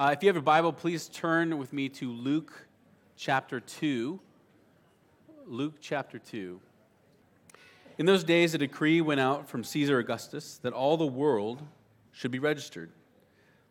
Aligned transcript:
Uh, 0.00 0.12
if 0.12 0.22
you 0.22 0.28
have 0.30 0.36
a 0.36 0.40
Bible, 0.40 0.72
please 0.72 1.08
turn 1.08 1.58
with 1.58 1.74
me 1.74 1.86
to 1.86 2.10
Luke 2.10 2.66
chapter 3.18 3.60
2. 3.60 4.18
Luke 5.44 5.74
chapter 5.78 6.18
2. 6.18 6.58
In 7.98 8.06
those 8.06 8.24
days, 8.24 8.54
a 8.54 8.56
decree 8.56 9.02
went 9.02 9.20
out 9.20 9.46
from 9.46 9.62
Caesar 9.62 9.98
Augustus 9.98 10.58
that 10.62 10.72
all 10.72 10.96
the 10.96 11.06
world 11.06 11.60
should 12.12 12.30
be 12.30 12.38
registered. 12.38 12.90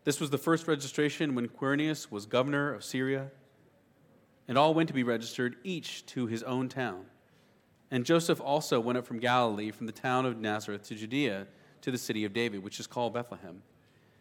This 0.04 0.20
was 0.20 0.30
the 0.30 0.38
first 0.38 0.68
registration 0.68 1.34
when 1.34 1.48
Quirinius 1.48 2.12
was 2.12 2.28
governor 2.28 2.76
of 2.76 2.84
Syria, 2.84 3.32
and 4.48 4.56
all 4.56 4.76
went 4.76 4.88
to 4.90 4.94
be 4.94 5.02
registered, 5.02 5.56
each 5.64 6.06
to 6.06 6.28
his 6.28 6.44
own 6.44 6.70
town. 6.70 7.06
And 7.90 8.06
Joseph 8.06 8.40
also 8.40 8.80
went 8.80 9.00
up 9.00 9.08
from 9.08 9.18
Galilee, 9.18 9.72
from 9.72 9.88
the 9.88 9.92
town 9.92 10.28
of 10.28 10.38
Nazareth 10.38 10.84
to 10.90 10.94
Judea, 10.94 11.48
to 11.82 11.90
the 11.90 11.98
city 11.98 12.24
of 12.24 12.34
David, 12.34 12.64
which 12.64 12.80
is 12.80 12.86
called 12.86 13.16
Bethlehem 13.16 13.64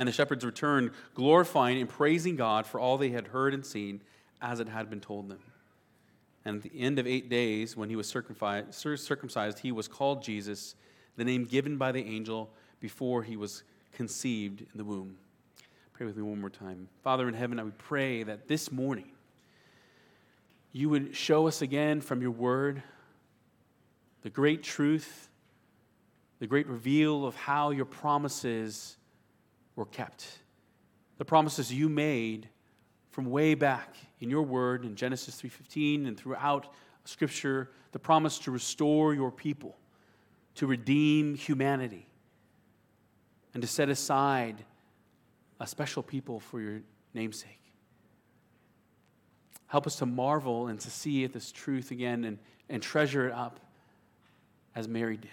And 0.00 0.08
the 0.08 0.12
shepherds 0.12 0.44
returned, 0.46 0.90
glorifying 1.14 1.78
and 1.78 1.88
praising 1.88 2.34
God 2.34 2.66
for 2.66 2.80
all 2.80 2.96
they 2.98 3.10
had 3.10 3.28
heard 3.28 3.54
and 3.54 3.64
seen 3.64 4.00
as 4.40 4.58
it 4.58 4.68
had 4.68 4.88
been 4.88 5.00
told 5.00 5.28
them. 5.28 5.40
And 6.44 6.56
at 6.56 6.62
the 6.62 6.80
end 6.80 6.98
of 6.98 7.06
eight 7.06 7.28
days, 7.28 7.76
when 7.76 7.90
he 7.90 7.96
was 7.96 8.08
circumcised, 8.08 9.58
he 9.58 9.70
was 9.70 9.88
called 9.88 10.22
Jesus, 10.22 10.74
the 11.16 11.24
name 11.24 11.44
given 11.44 11.76
by 11.76 11.92
the 11.92 12.02
angel 12.02 12.48
before 12.80 13.22
he 13.22 13.36
was 13.36 13.62
conceived 13.92 14.62
in 14.62 14.68
the 14.74 14.84
womb. 14.84 15.18
Pray 15.92 16.06
with 16.06 16.16
me 16.16 16.22
one 16.22 16.40
more 16.40 16.48
time. 16.48 16.88
Father 17.04 17.28
in 17.28 17.34
heaven, 17.34 17.60
I 17.60 17.64
would 17.64 17.76
pray 17.76 18.22
that 18.22 18.48
this 18.48 18.72
morning 18.72 19.10
you 20.72 20.88
would 20.88 21.14
show 21.14 21.46
us 21.46 21.60
again 21.60 22.00
from 22.00 22.22
your 22.22 22.30
word 22.30 22.82
the 24.22 24.30
great 24.30 24.62
truth, 24.62 25.28
the 26.38 26.46
great 26.46 26.66
reveal 26.68 27.26
of 27.26 27.36
how 27.36 27.68
your 27.68 27.84
promises 27.84 28.96
were 29.80 29.86
kept. 29.86 30.40
The 31.16 31.24
promises 31.24 31.72
you 31.72 31.88
made 31.88 32.50
from 33.10 33.24
way 33.24 33.54
back 33.54 33.96
in 34.20 34.28
your 34.28 34.42
word 34.42 34.84
in 34.84 34.94
Genesis 34.94 35.40
3:15 35.40 36.06
and 36.06 36.16
throughout 36.18 36.72
scripture, 37.04 37.72
the 37.92 37.98
promise 37.98 38.38
to 38.40 38.50
restore 38.50 39.14
your 39.14 39.32
people, 39.32 39.78
to 40.56 40.66
redeem 40.66 41.34
humanity, 41.34 42.06
and 43.54 43.62
to 43.62 43.66
set 43.66 43.88
aside 43.88 44.66
a 45.58 45.66
special 45.66 46.02
people 46.02 46.38
for 46.40 46.60
your 46.60 46.82
namesake. 47.14 47.72
Help 49.66 49.86
us 49.86 49.96
to 49.96 50.06
marvel 50.06 50.66
and 50.68 50.78
to 50.80 50.90
see 50.90 51.26
this 51.26 51.50
truth 51.50 51.90
again 51.90 52.24
and, 52.24 52.38
and 52.68 52.82
treasure 52.82 53.26
it 53.28 53.32
up 53.32 53.60
as 54.74 54.86
Mary 54.88 55.16
did. 55.16 55.30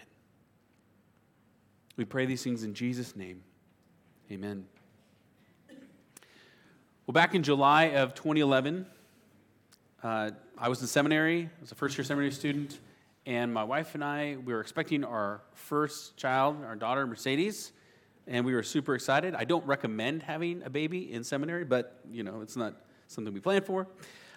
We 1.98 2.06
pray 2.06 2.26
these 2.26 2.44
things 2.44 2.64
in 2.64 2.74
Jesus' 2.74 3.14
name. 3.14 3.44
Amen. 4.30 4.66
Well, 7.06 7.14
back 7.14 7.34
in 7.34 7.44
July 7.44 7.92
of 7.92 8.14
2011, 8.14 8.86
uh, 10.04 10.32
I 10.58 10.68
was 10.68 10.82
in 10.82 10.88
seminary. 10.88 11.44
I 11.44 11.62
was 11.62 11.72
a 11.72 11.76
first 11.76 11.98
year 11.98 12.04
seminary 12.04 12.34
student. 12.34 12.78
And 13.26 13.54
my 13.54 13.64
wife 13.64 13.96
and 13.96 14.04
I, 14.04 14.36
we 14.44 14.52
were 14.52 14.60
expecting 14.60 15.06
our 15.06 15.40
first 15.54 16.18
child, 16.18 16.58
our 16.66 16.76
daughter, 16.76 17.08
Mercedes. 17.08 17.72
And 18.28 18.46
we 18.46 18.54
were 18.54 18.64
super 18.64 18.96
excited. 18.96 19.34
I 19.34 19.46
don't 19.46 19.66
recommend 19.66 20.24
having 20.24 20.62
a 20.64 20.70
baby 20.70 21.14
in 21.14 21.24
seminary, 21.24 21.64
but, 21.64 22.02
you 22.12 22.24
know, 22.24 22.42
it's 22.42 22.58
not 22.58 22.74
something 23.08 23.34
we 23.34 23.40
planned 23.40 23.66
for. 23.66 23.88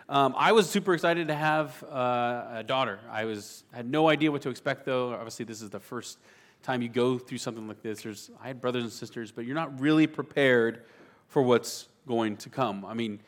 Um, 0.09 0.37
I 0.39 0.53
was 0.53 0.71
super 0.71 0.95
excited 0.95 1.27
to 1.27 1.35
have 1.35 1.83
uh, 1.83 2.47
a 2.59 2.65
daughter. 2.65 3.01
I 3.11 3.25
was 3.25 3.65
had 3.73 3.91
no 3.91 4.09
idea 4.09 4.31
what 4.31 4.43
to 4.43 4.51
expect, 4.51 4.85
though. 4.85 5.15
Obviously, 5.15 5.47
this 5.47 5.61
is 5.61 5.71
the 5.71 5.81
first 5.81 6.19
time 6.63 6.83
you 6.83 6.89
go 6.89 7.19
through 7.19 7.39
something 7.39 7.67
like 7.67 7.83
this, 7.83 8.03
there's, 8.03 8.31
I 8.43 8.49
had 8.49 8.61
brothers 8.61 8.83
and 8.83 8.93
sisters, 8.93 9.33
but 9.33 9.45
you're 9.45 9.55
not 9.55 9.81
really 9.81 10.07
prepared 10.07 10.85
for 11.29 11.43
what's 11.43 11.89
going 12.07 12.37
to 12.39 12.49
come. 12.49 12.85
I 12.85 12.95
mean, 12.95 13.21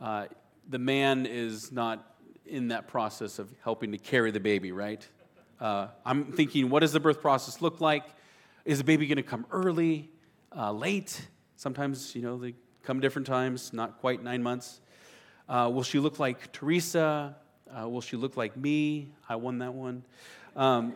uh, 0.00 0.26
the 0.68 0.78
man 0.78 1.26
is 1.26 1.72
not 1.72 2.14
in 2.44 2.68
that 2.68 2.86
process 2.86 3.38
of 3.38 3.52
helping 3.62 3.92
to 3.92 3.98
carry 3.98 4.30
the 4.30 4.40
baby, 4.40 4.72
right? 4.72 5.06
Uh, 5.60 5.88
I'm 6.04 6.32
thinking, 6.32 6.68
what 6.68 6.80
does 6.80 6.92
the 6.92 7.00
birth 7.00 7.20
process 7.20 7.60
look 7.60 7.80
like? 7.80 8.04
Is 8.64 8.78
the 8.78 8.84
baby 8.84 9.06
going 9.06 9.16
to 9.16 9.22
come 9.22 9.46
early, 9.50 10.10
uh, 10.56 10.72
late? 10.72 11.28
Sometimes, 11.56 12.14
you 12.14 12.22
know, 12.22 12.36
they 12.36 12.54
come 12.82 13.00
different 13.00 13.26
times, 13.26 13.72
not 13.72 13.98
quite 14.00 14.22
nine 14.22 14.42
months. 14.42 14.80
Uh, 15.48 15.70
will 15.72 15.82
she 15.82 15.98
look 15.98 16.18
like 16.18 16.52
Teresa? 16.52 17.36
Uh, 17.74 17.88
will 17.88 18.00
she 18.00 18.16
look 18.16 18.36
like 18.36 18.56
me? 18.56 19.12
I 19.28 19.36
won 19.36 19.58
that 19.58 19.72
one. 19.72 20.04
Um, 20.54 20.94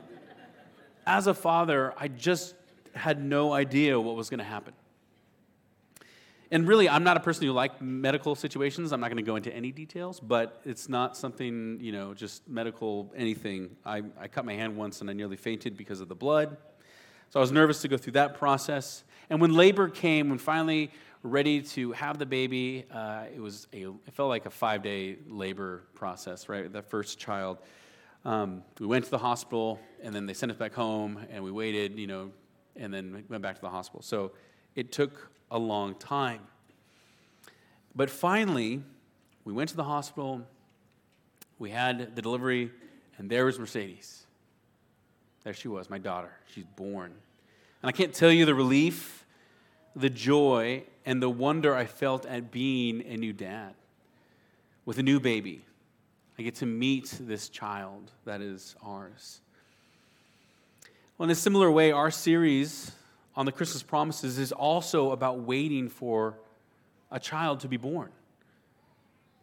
as 1.10 1.26
a 1.26 1.34
father, 1.34 1.92
I 1.96 2.06
just 2.06 2.54
had 2.94 3.20
no 3.22 3.52
idea 3.52 4.00
what 4.00 4.14
was 4.14 4.30
going 4.30 4.38
to 4.38 4.44
happen. 4.44 4.74
And 6.52 6.68
really, 6.68 6.88
I'm 6.88 7.02
not 7.02 7.16
a 7.16 7.20
person 7.20 7.46
who 7.46 7.52
like 7.52 7.82
medical 7.82 8.36
situations. 8.36 8.92
I'm 8.92 9.00
not 9.00 9.08
going 9.08 9.24
to 9.24 9.28
go 9.32 9.34
into 9.34 9.52
any 9.52 9.72
details, 9.72 10.20
but 10.20 10.60
it's 10.64 10.88
not 10.88 11.16
something, 11.16 11.78
you 11.80 11.90
know, 11.90 12.14
just 12.14 12.48
medical 12.48 13.12
anything. 13.16 13.76
I, 13.84 14.02
I 14.20 14.28
cut 14.28 14.44
my 14.44 14.54
hand 14.54 14.76
once 14.76 15.00
and 15.00 15.10
I 15.10 15.12
nearly 15.12 15.36
fainted 15.36 15.76
because 15.76 16.00
of 16.00 16.08
the 16.08 16.14
blood. 16.14 16.56
So 17.30 17.40
I 17.40 17.40
was 17.40 17.52
nervous 17.52 17.82
to 17.82 17.88
go 17.88 17.96
through 17.96 18.14
that 18.14 18.34
process. 18.34 19.02
And 19.30 19.40
when 19.40 19.52
labor 19.54 19.88
came, 19.88 20.28
when 20.28 20.38
finally 20.38 20.92
ready 21.24 21.60
to 21.62 21.92
have 21.92 22.18
the 22.18 22.26
baby, 22.26 22.86
uh, 22.90 23.24
it 23.34 23.40
was 23.40 23.66
a, 23.72 23.82
it 24.06 24.12
felt 24.12 24.28
like 24.28 24.46
a 24.46 24.50
five 24.50 24.82
day 24.82 25.18
labor 25.28 25.82
process, 25.94 26.48
right? 26.48 26.72
The 26.72 26.82
first 26.82 27.18
child. 27.18 27.58
Um, 28.24 28.62
we 28.78 28.86
went 28.86 29.04
to 29.06 29.10
the 29.10 29.18
hospital, 29.18 29.80
and 30.02 30.14
then 30.14 30.26
they 30.26 30.34
sent 30.34 30.52
us 30.52 30.58
back 30.58 30.74
home, 30.74 31.18
and 31.30 31.42
we 31.42 31.50
waited, 31.50 31.98
you 31.98 32.06
know, 32.06 32.30
and 32.76 32.92
then 32.92 33.24
went 33.28 33.42
back 33.42 33.54
to 33.56 33.60
the 33.60 33.70
hospital. 33.70 34.02
So 34.02 34.32
it 34.74 34.92
took 34.92 35.30
a 35.50 35.58
long 35.58 35.94
time. 35.94 36.40
But 37.94 38.10
finally, 38.10 38.82
we 39.44 39.52
went 39.52 39.70
to 39.70 39.76
the 39.76 39.84
hospital, 39.84 40.42
we 41.58 41.70
had 41.70 42.14
the 42.14 42.22
delivery, 42.22 42.70
and 43.18 43.28
there 43.30 43.46
was 43.46 43.58
Mercedes. 43.58 44.26
There 45.42 45.54
she 45.54 45.68
was, 45.68 45.88
my 45.88 45.98
daughter. 45.98 46.32
She's 46.54 46.64
born. 46.76 47.12
And 47.82 47.88
I 47.88 47.92
can't 47.92 48.12
tell 48.12 48.30
you 48.30 48.44
the 48.44 48.54
relief, 48.54 49.24
the 49.96 50.10
joy, 50.10 50.84
and 51.06 51.22
the 51.22 51.30
wonder 51.30 51.74
I 51.74 51.86
felt 51.86 52.26
at 52.26 52.50
being 52.50 53.02
a 53.06 53.16
new 53.16 53.32
dad 53.32 53.74
with 54.84 54.98
a 54.98 55.02
new 55.02 55.20
baby 55.20 55.64
I 56.40 56.42
get 56.42 56.54
to 56.54 56.66
meet 56.66 57.18
this 57.20 57.50
child 57.50 58.12
that 58.24 58.40
is 58.40 58.74
ours. 58.82 59.42
Well, 61.18 61.24
in 61.24 61.30
a 61.30 61.34
similar 61.34 61.70
way, 61.70 61.92
our 61.92 62.10
series 62.10 62.92
on 63.36 63.44
the 63.44 63.52
Christmas 63.52 63.82
promises 63.82 64.38
is 64.38 64.50
also 64.50 65.10
about 65.10 65.40
waiting 65.40 65.90
for 65.90 66.38
a 67.10 67.20
child 67.20 67.60
to 67.60 67.68
be 67.68 67.76
born. 67.76 68.08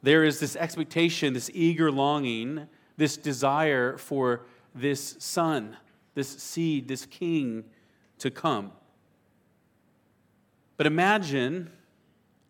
there 0.01 0.23
is 0.23 0.39
this 0.39 0.55
expectation, 0.55 1.35
this 1.35 1.51
eager 1.53 1.91
longing, 1.91 2.67
this 2.97 3.15
desire 3.15 3.95
for 3.99 4.41
this 4.73 5.17
son, 5.19 5.77
this 6.15 6.29
seed, 6.29 6.87
this 6.87 7.05
king 7.05 7.63
to 8.17 8.31
come. 8.31 8.71
But 10.77 10.87
imagine, 10.87 11.69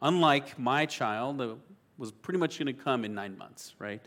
unlike 0.01 0.57
my 0.57 0.85
child 0.85 1.39
that 1.39 1.57
was 1.97 2.13
pretty 2.13 2.39
much 2.39 2.57
going 2.57 2.73
to 2.73 2.81
come 2.81 3.03
in 3.03 3.13
nine 3.13 3.38
months, 3.38 3.75
right? 3.77 4.01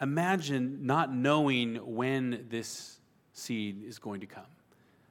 Imagine 0.00 0.86
not 0.86 1.14
knowing 1.14 1.76
when 1.76 2.46
this 2.48 2.98
seed 3.32 3.84
is 3.84 3.98
going 3.98 4.20
to 4.20 4.26
come, 4.26 4.44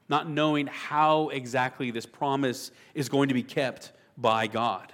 not 0.08 0.30
knowing 0.30 0.68
how 0.68 1.30
exactly 1.30 1.92
this 1.92 2.06
promise 2.06 2.72
is 2.94 3.08
going 3.10 3.30
to 3.30 3.36
be 3.36 3.44
kept 3.44 3.92
by 4.18 4.48
God. 4.48 4.92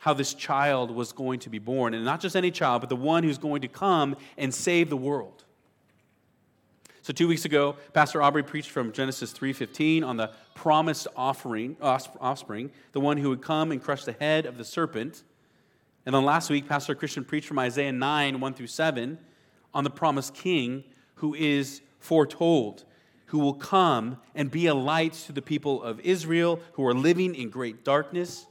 How 0.00 0.12
this 0.12 0.34
child 0.34 0.90
was 0.90 1.12
going 1.12 1.40
to 1.40 1.48
be 1.48 1.58
born, 1.58 1.94
and 1.94 2.04
not 2.04 2.20
just 2.20 2.36
any 2.36 2.50
child, 2.50 2.82
but 2.82 2.90
the 2.90 2.96
one 2.96 3.24
who's 3.24 3.38
going 3.38 3.62
to 3.62 3.68
come 3.68 4.16
and 4.36 4.52
save 4.52 4.90
the 4.90 4.96
world. 4.96 5.44
So 7.00 7.12
two 7.12 7.28
weeks 7.28 7.46
ago, 7.46 7.76
Pastor 7.94 8.22
Aubrey 8.22 8.42
preached 8.42 8.70
from 8.70 8.92
Genesis 8.92 9.32
3:15 9.32 10.04
on 10.04 10.18
the 10.18 10.30
promised 10.54 11.06
offering, 11.16 11.76
offspring, 11.80 12.70
the 12.92 13.00
one 13.00 13.16
who 13.16 13.30
would 13.30 13.42
come 13.42 13.72
and 13.72 13.82
crush 13.82 14.04
the 14.04 14.12
head 14.12 14.44
of 14.46 14.58
the 14.58 14.64
serpent. 14.64 15.22
And 16.06 16.14
then 16.14 16.24
last 16.24 16.50
week, 16.50 16.68
Pastor 16.68 16.94
Christian 16.94 17.24
preached 17.24 17.46
from 17.46 17.58
Isaiah 17.58 17.92
9, 17.92 18.40
1 18.40 18.54
through 18.54 18.66
7, 18.66 19.18
on 19.72 19.84
the 19.84 19.90
promised 19.90 20.34
king 20.34 20.84
who 21.16 21.34
is 21.34 21.80
foretold, 21.98 22.84
who 23.26 23.38
will 23.38 23.54
come 23.54 24.18
and 24.34 24.50
be 24.50 24.66
a 24.66 24.74
light 24.74 25.14
to 25.14 25.32
the 25.32 25.42
people 25.42 25.82
of 25.82 26.00
Israel 26.00 26.60
who 26.72 26.86
are 26.86 26.94
living 26.94 27.34
in 27.34 27.48
great 27.48 27.84
darkness. 27.84 28.46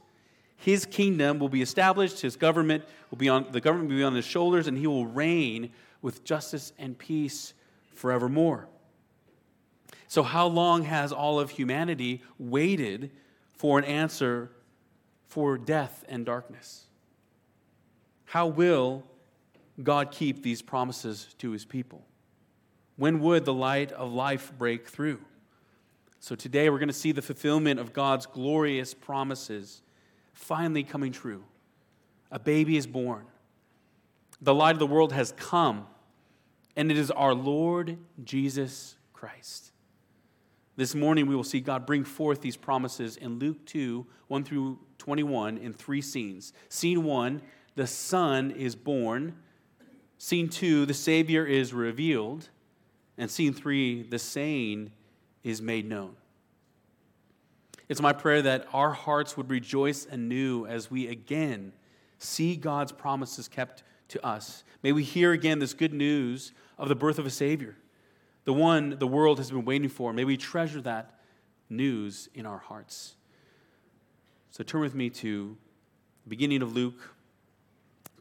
His 0.56 0.84
kingdom 0.84 1.38
will 1.38 1.48
be 1.48 1.62
established, 1.62 2.20
his 2.20 2.36
government 2.36 2.84
will 3.10 3.18
be 3.18 3.28
on 3.28 3.46
the 3.52 3.60
government 3.60 3.90
will 3.90 3.98
be 3.98 4.02
on 4.02 4.14
his 4.14 4.24
shoulders, 4.24 4.66
and 4.66 4.76
he 4.76 4.86
will 4.86 5.06
reign 5.06 5.70
with 6.02 6.24
justice 6.24 6.72
and 6.78 6.98
peace 6.98 7.54
forevermore. 7.94 8.68
So, 10.08 10.22
how 10.22 10.46
long 10.46 10.84
has 10.84 11.12
all 11.12 11.38
of 11.38 11.50
humanity 11.50 12.22
waited 12.38 13.10
for 13.52 13.78
an 13.78 13.84
answer 13.84 14.50
for 15.28 15.56
death 15.56 16.04
and 16.08 16.26
darkness? 16.26 16.86
How 18.34 18.48
will 18.48 19.04
God 19.80 20.10
keep 20.10 20.42
these 20.42 20.60
promises 20.60 21.28
to 21.38 21.52
his 21.52 21.64
people? 21.64 22.04
When 22.96 23.20
would 23.20 23.44
the 23.44 23.54
light 23.54 23.92
of 23.92 24.12
life 24.12 24.52
break 24.58 24.88
through? 24.88 25.20
So, 26.18 26.34
today 26.34 26.68
we're 26.68 26.80
going 26.80 26.88
to 26.88 26.92
see 26.92 27.12
the 27.12 27.22
fulfillment 27.22 27.78
of 27.78 27.92
God's 27.92 28.26
glorious 28.26 28.92
promises 28.92 29.82
finally 30.32 30.82
coming 30.82 31.12
true. 31.12 31.44
A 32.32 32.40
baby 32.40 32.76
is 32.76 32.88
born. 32.88 33.24
The 34.40 34.52
light 34.52 34.72
of 34.72 34.80
the 34.80 34.86
world 34.88 35.12
has 35.12 35.30
come 35.36 35.86
and 36.74 36.90
it 36.90 36.98
is 36.98 37.12
our 37.12 37.34
Lord 37.34 37.98
Jesus 38.24 38.96
Christ. 39.12 39.70
This 40.74 40.96
morning, 40.96 41.28
we 41.28 41.36
will 41.36 41.44
see 41.44 41.60
God 41.60 41.86
bring 41.86 42.02
forth 42.02 42.40
these 42.40 42.56
promises 42.56 43.16
in 43.16 43.38
Luke 43.38 43.64
2 43.66 44.04
1 44.26 44.42
through 44.42 44.80
21 44.98 45.56
in 45.56 45.72
three 45.72 46.02
scenes. 46.02 46.52
Scene 46.68 47.04
1, 47.04 47.40
the 47.74 47.86
Son 47.86 48.50
is 48.50 48.76
born. 48.76 49.36
Scene 50.18 50.48
2, 50.48 50.86
the 50.86 50.94
Savior 50.94 51.44
is 51.44 51.72
revealed. 51.72 52.48
And 53.16 53.30
scene 53.30 53.52
3, 53.52 54.04
the 54.04 54.18
saying 54.18 54.90
is 55.42 55.62
made 55.62 55.88
known. 55.88 56.16
It's 57.88 58.00
my 58.00 58.12
prayer 58.12 58.42
that 58.42 58.66
our 58.72 58.92
hearts 58.92 59.36
would 59.36 59.50
rejoice 59.50 60.06
anew 60.06 60.66
as 60.66 60.90
we 60.90 61.08
again 61.08 61.72
see 62.18 62.56
God's 62.56 62.92
promises 62.92 63.46
kept 63.46 63.82
to 64.08 64.24
us. 64.26 64.64
May 64.82 64.92
we 64.92 65.02
hear 65.02 65.32
again 65.32 65.58
this 65.58 65.74
good 65.74 65.92
news 65.92 66.52
of 66.78 66.88
the 66.88 66.94
birth 66.94 67.18
of 67.18 67.26
a 67.26 67.30
Savior, 67.30 67.76
the 68.44 68.52
one 68.52 68.98
the 68.98 69.06
world 69.06 69.38
has 69.38 69.50
been 69.50 69.64
waiting 69.64 69.88
for. 69.88 70.12
May 70.12 70.24
we 70.24 70.36
treasure 70.36 70.80
that 70.82 71.18
news 71.68 72.28
in 72.34 72.46
our 72.46 72.58
hearts. 72.58 73.16
So 74.50 74.64
turn 74.64 74.80
with 74.80 74.94
me 74.94 75.10
to 75.10 75.56
the 76.24 76.28
beginning 76.30 76.62
of 76.62 76.74
Luke, 76.74 77.13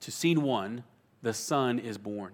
to 0.04 0.12
scene 0.12 0.42
one 0.42 0.84
the 1.22 1.34
Son 1.34 1.80
is 1.80 1.98
born. 1.98 2.34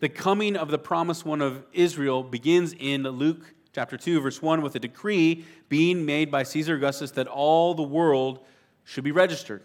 The 0.00 0.08
coming 0.08 0.56
of 0.56 0.70
the 0.70 0.78
promised 0.78 1.24
one 1.24 1.42
of 1.42 1.64
Israel 1.72 2.22
begins 2.22 2.74
in 2.78 3.02
Luke 3.02 3.54
chapter 3.72 3.96
2, 3.96 4.20
verse 4.20 4.42
1, 4.42 4.62
with 4.62 4.74
a 4.74 4.78
decree 4.78 5.44
being 5.68 6.04
made 6.04 6.30
by 6.30 6.42
Caesar 6.42 6.74
Augustus 6.74 7.10
that 7.12 7.26
all 7.26 7.74
the 7.74 7.82
world 7.82 8.40
should 8.84 9.04
be 9.04 9.12
registered. 9.12 9.62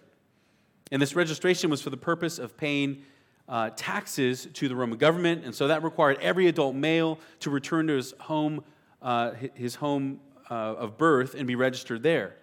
And 0.92 1.02
this 1.02 1.16
registration 1.16 1.70
was 1.70 1.82
for 1.82 1.90
the 1.90 1.98
purpose 1.98 2.38
of 2.38 2.56
paying 2.56 3.04
uh, 3.48 3.72
taxes 3.76 4.48
to 4.54 4.68
the 4.68 4.76
Roman 4.76 4.98
government, 4.98 5.44
and 5.46 5.54
so 5.54 5.68
that 5.68 5.84
required 5.84 6.18
every 6.22 6.48
adult 6.48 6.76
male 6.76 7.20
to 7.42 7.50
return 7.50 7.88
to 7.88 7.94
his 7.94 8.14
home, 8.20 8.64
uh, 9.02 9.32
his 9.54 9.76
home 9.76 10.20
uh, 10.50 10.54
of 10.54 10.98
birth, 10.98 11.36
and 11.36 11.48
be 11.48 11.56
registered 11.56 12.04
there. 12.04 12.36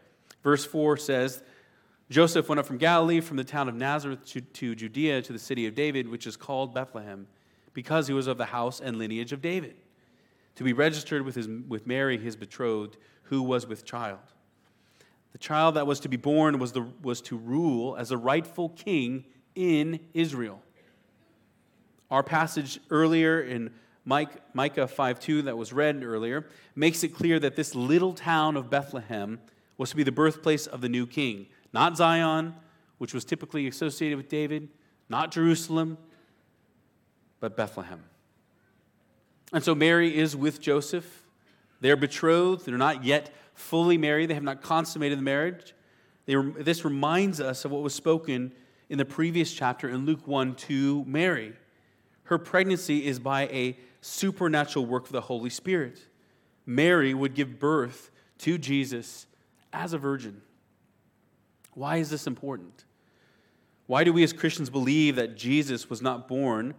Verse 0.43 0.65
4 0.65 0.97
says, 0.97 1.43
Joseph 2.13 2.47
went 2.49 2.59
up 2.59 2.67
from 2.67 2.77
Galilee, 2.77 3.21
from 3.21 3.39
the 3.39 3.45
town 3.45 3.71
of 3.71 3.75
Nazareth 3.75 4.27
to, 4.27 4.43
to 4.43 4.75
Judea, 4.75 5.23
to 5.23 5.33
the 5.33 5.39
city 5.39 5.67
of 5.67 5.75
David, 5.75 6.07
which 6.07 6.27
is 6.27 6.37
called 6.37 6.75
Bethlehem, 6.75 7.27
because 7.73 8.07
he 8.07 8.13
was 8.13 8.27
of 8.27 8.37
the 8.37 8.45
house 8.45 8.81
and 8.81 8.99
lineage 8.99 9.33
of 9.33 9.41
David, 9.41 9.77
to 10.57 10.63
be 10.63 10.75
registered 10.75 11.23
with, 11.23 11.35
his, 11.35 11.49
with 11.49 11.87
Mary, 11.87 12.19
his 12.19 12.37
betrothed, 12.37 12.99
who 13.25 13.43
was 13.43 13.67
with 13.67 13.87
child. 13.87 14.19
The 15.33 15.39
child 15.39 15.77
that 15.77 15.87
was 15.87 16.01
to 16.01 16.09
be 16.09 16.19
born 16.19 16.59
was, 16.59 16.73
the, 16.73 16.87
was 17.03 17.23
to 17.23 17.39
rule 17.39 17.97
as 17.97 18.11
a 18.11 18.19
rightful 18.19 18.69
king 18.69 19.25
in 19.55 19.99
Israel. 20.13 20.61
Our 22.11 22.23
passage 22.23 22.79
earlier 22.91 23.41
in 23.41 23.71
Micah 24.05 24.39
5:2 24.55 25.45
that 25.45 25.57
was 25.57 25.73
read 25.73 26.05
earlier 26.05 26.47
makes 26.75 27.03
it 27.03 27.15
clear 27.15 27.41
that 27.41 27.57
this 27.57 27.75
little 27.75 28.13
town 28.13 28.59
of 28.59 28.69
Bethlehem 28.69 29.41
was 29.79 29.91
to 29.91 29.97
be 29.97 30.03
the 30.03 30.13
birthplace 30.13 30.67
of 30.67 30.83
the 30.83 30.89
new 30.91 31.07
king, 31.07 31.47
not 31.73 31.97
Zion, 31.97 32.55
which 32.99 33.15
was 33.15 33.25
typically 33.25 33.67
associated 33.67 34.17
with 34.17 34.29
David, 34.29 34.69
not 35.09 35.33
Jerusalem, 35.33 35.99
but 37.41 37.57
Bethlehem. 37.57 38.03
And 39.53 39.63
so 39.63 39.75
Mary 39.75 40.17
is 40.17 40.37
with 40.37 40.61
Joseph. 40.61 41.25
They're 41.81 41.97
betrothed. 41.97 42.65
They're 42.65 42.79
not 42.79 43.05
yet 43.05 43.35
fully 43.55 43.99
married. 43.99 44.31
They 44.31 44.35
have 44.35 44.43
not 44.43 44.63
consummated 44.63 45.19
the 45.19 45.23
marriage. 45.23 45.75
They, 46.27 46.35
this 46.35 46.85
reminds 46.85 47.41
us 47.41 47.65
of 47.65 47.71
what 47.71 47.83
was 47.83 47.95
spoken 47.95 48.53
in 48.89 48.99
the 48.99 49.05
previous 49.05 49.53
chapter 49.53 49.89
in 49.89 50.07
Luke 50.07 50.27
1 50.27 50.55
to 50.55 51.05
Mary. 51.07 51.55
Her 52.25 52.39
pregnancy 52.39 53.07
is 53.07 53.19
by 53.19 53.43
a 53.49 53.77
supernatural 54.01 54.87
work 54.87 55.07
of 55.07 55.13
the 55.13 55.23
Holy 55.23 55.51
Spirit. 55.51 56.07
Mary 56.65 57.13
would 57.13 57.35
give 57.35 57.59
birth 57.59 58.11
to 58.39 58.59
Jesus 58.59 59.27
as 59.73 59.93
a 59.93 59.99
virgin. 59.99 60.43
Why 61.75 61.97
is 61.97 62.11
this 62.11 62.27
important? 62.27 62.85
Why 63.87 64.05
do 64.05 64.13
we 64.13 64.23
as 64.23 64.33
Christians 64.33 64.71
believe 64.71 65.17
that 65.17 65.37
Jesus 65.37 65.91
was 65.91 66.01
not 66.03 66.29
born 66.29 66.75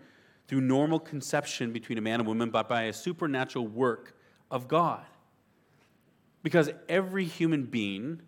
through 0.48 0.62
normal 0.62 1.00
conception 1.00 1.72
between 1.72 1.98
a 1.98 2.02
man 2.02 2.20
and 2.20 2.28
woman, 2.28 2.50
but 2.50 2.68
by 2.68 2.84
a 2.84 2.94
supernatural 2.94 3.68
work 3.68 4.16
of 4.50 4.68
God? 4.68 5.06
Because 6.42 6.70
every 6.90 7.26
human 7.26 7.66
being 7.66 8.22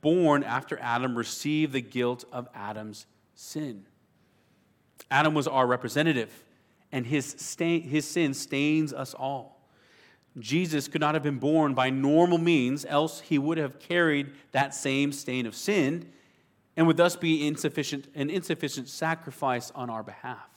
born 0.00 0.44
after 0.44 0.78
Adam 0.80 1.16
received 1.16 1.72
the 1.72 1.80
guilt 1.80 2.24
of 2.30 2.48
Adam's 2.54 3.06
sin. 3.34 3.86
Adam 5.10 5.34
was 5.34 5.46
our 5.48 5.66
representative 5.66 6.44
and 6.92 7.06
his, 7.06 7.34
stain, 7.38 7.82
his 7.82 8.06
sin 8.06 8.34
stains 8.34 8.92
us 8.92 9.14
all. 9.14 9.53
Jesus 10.38 10.88
could 10.88 11.00
not 11.00 11.14
have 11.14 11.22
been 11.22 11.38
born 11.38 11.74
by 11.74 11.90
normal 11.90 12.38
means, 12.38 12.84
else 12.88 13.20
he 13.20 13.38
would 13.38 13.58
have 13.58 13.78
carried 13.78 14.32
that 14.52 14.74
same 14.74 15.12
stain 15.12 15.46
of 15.46 15.54
sin 15.54 16.10
and 16.76 16.86
would 16.86 16.96
thus 16.96 17.14
be 17.14 17.46
insufficient, 17.46 18.08
an 18.16 18.30
insufficient 18.30 18.88
sacrifice 18.88 19.70
on 19.76 19.90
our 19.90 20.02
behalf. 20.02 20.50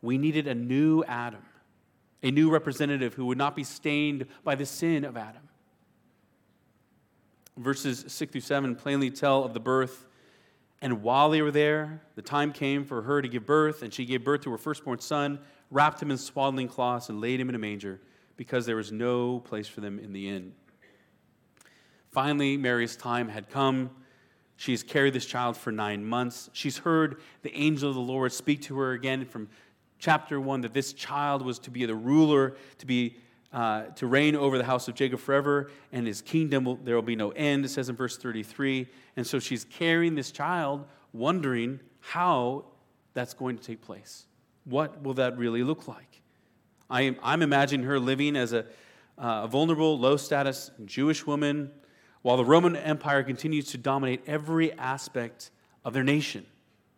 We 0.00 0.16
needed 0.16 0.46
a 0.46 0.54
new 0.54 1.02
Adam, 1.04 1.42
a 2.22 2.30
new 2.30 2.50
representative 2.50 3.14
who 3.14 3.26
would 3.26 3.38
not 3.38 3.56
be 3.56 3.64
stained 3.64 4.26
by 4.44 4.54
the 4.54 4.66
sin 4.66 5.04
of 5.04 5.16
Adam. 5.16 5.42
Verses 7.56 8.04
6 8.06 8.30
through 8.30 8.40
7 8.42 8.76
plainly 8.76 9.10
tell 9.10 9.42
of 9.42 9.54
the 9.54 9.60
birth 9.60 10.06
and 10.82 11.02
while 11.02 11.30
they 11.30 11.42
were 11.42 11.50
there, 11.50 12.02
the 12.16 12.22
time 12.22 12.52
came 12.52 12.84
for 12.84 13.02
her 13.02 13.22
to 13.22 13.28
give 13.28 13.46
birth, 13.46 13.82
and 13.82 13.92
she 13.92 14.04
gave 14.04 14.24
birth 14.24 14.42
to 14.42 14.50
her 14.50 14.58
firstborn 14.58 14.98
son, 14.98 15.38
wrapped 15.70 16.02
him 16.02 16.10
in 16.10 16.18
swaddling 16.18 16.68
cloths, 16.68 17.08
and 17.08 17.20
laid 17.20 17.40
him 17.40 17.48
in 17.48 17.54
a 17.54 17.58
manger, 17.58 18.00
because 18.36 18.66
there 18.66 18.76
was 18.76 18.92
no 18.92 19.40
place 19.40 19.68
for 19.68 19.80
them 19.80 19.98
in 19.98 20.12
the 20.12 20.28
inn. 20.28 20.52
Finally, 22.10 22.56
Mary's 22.56 22.96
time 22.96 23.28
had 23.28 23.50
come. 23.50 23.90
She's 24.56 24.82
carried 24.82 25.12
this 25.12 25.26
child 25.26 25.56
for 25.56 25.70
nine 25.70 26.04
months. 26.04 26.48
She's 26.52 26.78
heard 26.78 27.20
the 27.42 27.54
angel 27.54 27.90
of 27.90 27.94
the 27.94 28.00
Lord 28.00 28.32
speak 28.32 28.62
to 28.62 28.78
her 28.78 28.92
again 28.92 29.26
from 29.26 29.48
chapter 29.98 30.40
one 30.40 30.62
that 30.62 30.72
this 30.72 30.92
child 30.92 31.42
was 31.42 31.58
to 31.60 31.70
be 31.70 31.84
the 31.84 31.94
ruler, 31.94 32.56
to 32.78 32.86
be 32.86 33.16
uh, 33.52 33.84
to 33.94 34.06
reign 34.06 34.36
over 34.36 34.58
the 34.58 34.64
house 34.64 34.88
of 34.88 34.94
Jacob 34.94 35.18
forever, 35.18 35.70
and 35.92 36.06
his 36.06 36.20
kingdom 36.20 36.64
will, 36.64 36.76
there 36.76 36.94
will 36.94 37.02
be 37.02 37.16
no 37.16 37.30
end, 37.30 37.64
it 37.64 37.68
says 37.68 37.88
in 37.88 37.96
verse 37.96 38.18
33. 38.18 38.86
And 39.16 39.26
so 39.26 39.38
she's 39.38 39.64
carrying 39.64 40.14
this 40.14 40.30
child, 40.30 40.84
wondering 41.12 41.80
how 42.00 42.66
that's 43.14 43.32
going 43.32 43.56
to 43.56 43.62
take 43.62 43.80
place. 43.80 44.26
What 44.64 45.02
will 45.02 45.14
that 45.14 45.38
really 45.38 45.62
look 45.62 45.88
like? 45.88 46.20
I 46.88 47.02
am, 47.02 47.16
I'm 47.22 47.42
imagining 47.42 47.86
her 47.86 47.98
living 47.98 48.36
as 48.36 48.52
a, 48.52 48.60
uh, 49.18 49.42
a 49.44 49.48
vulnerable, 49.48 49.98
low 49.98 50.16
status 50.16 50.70
Jewish 50.84 51.26
woman 51.26 51.70
while 52.22 52.36
the 52.36 52.44
Roman 52.44 52.76
Empire 52.76 53.22
continues 53.22 53.66
to 53.68 53.78
dominate 53.78 54.22
every 54.26 54.72
aspect 54.72 55.50
of 55.84 55.92
their 55.92 56.04
nation. 56.04 56.44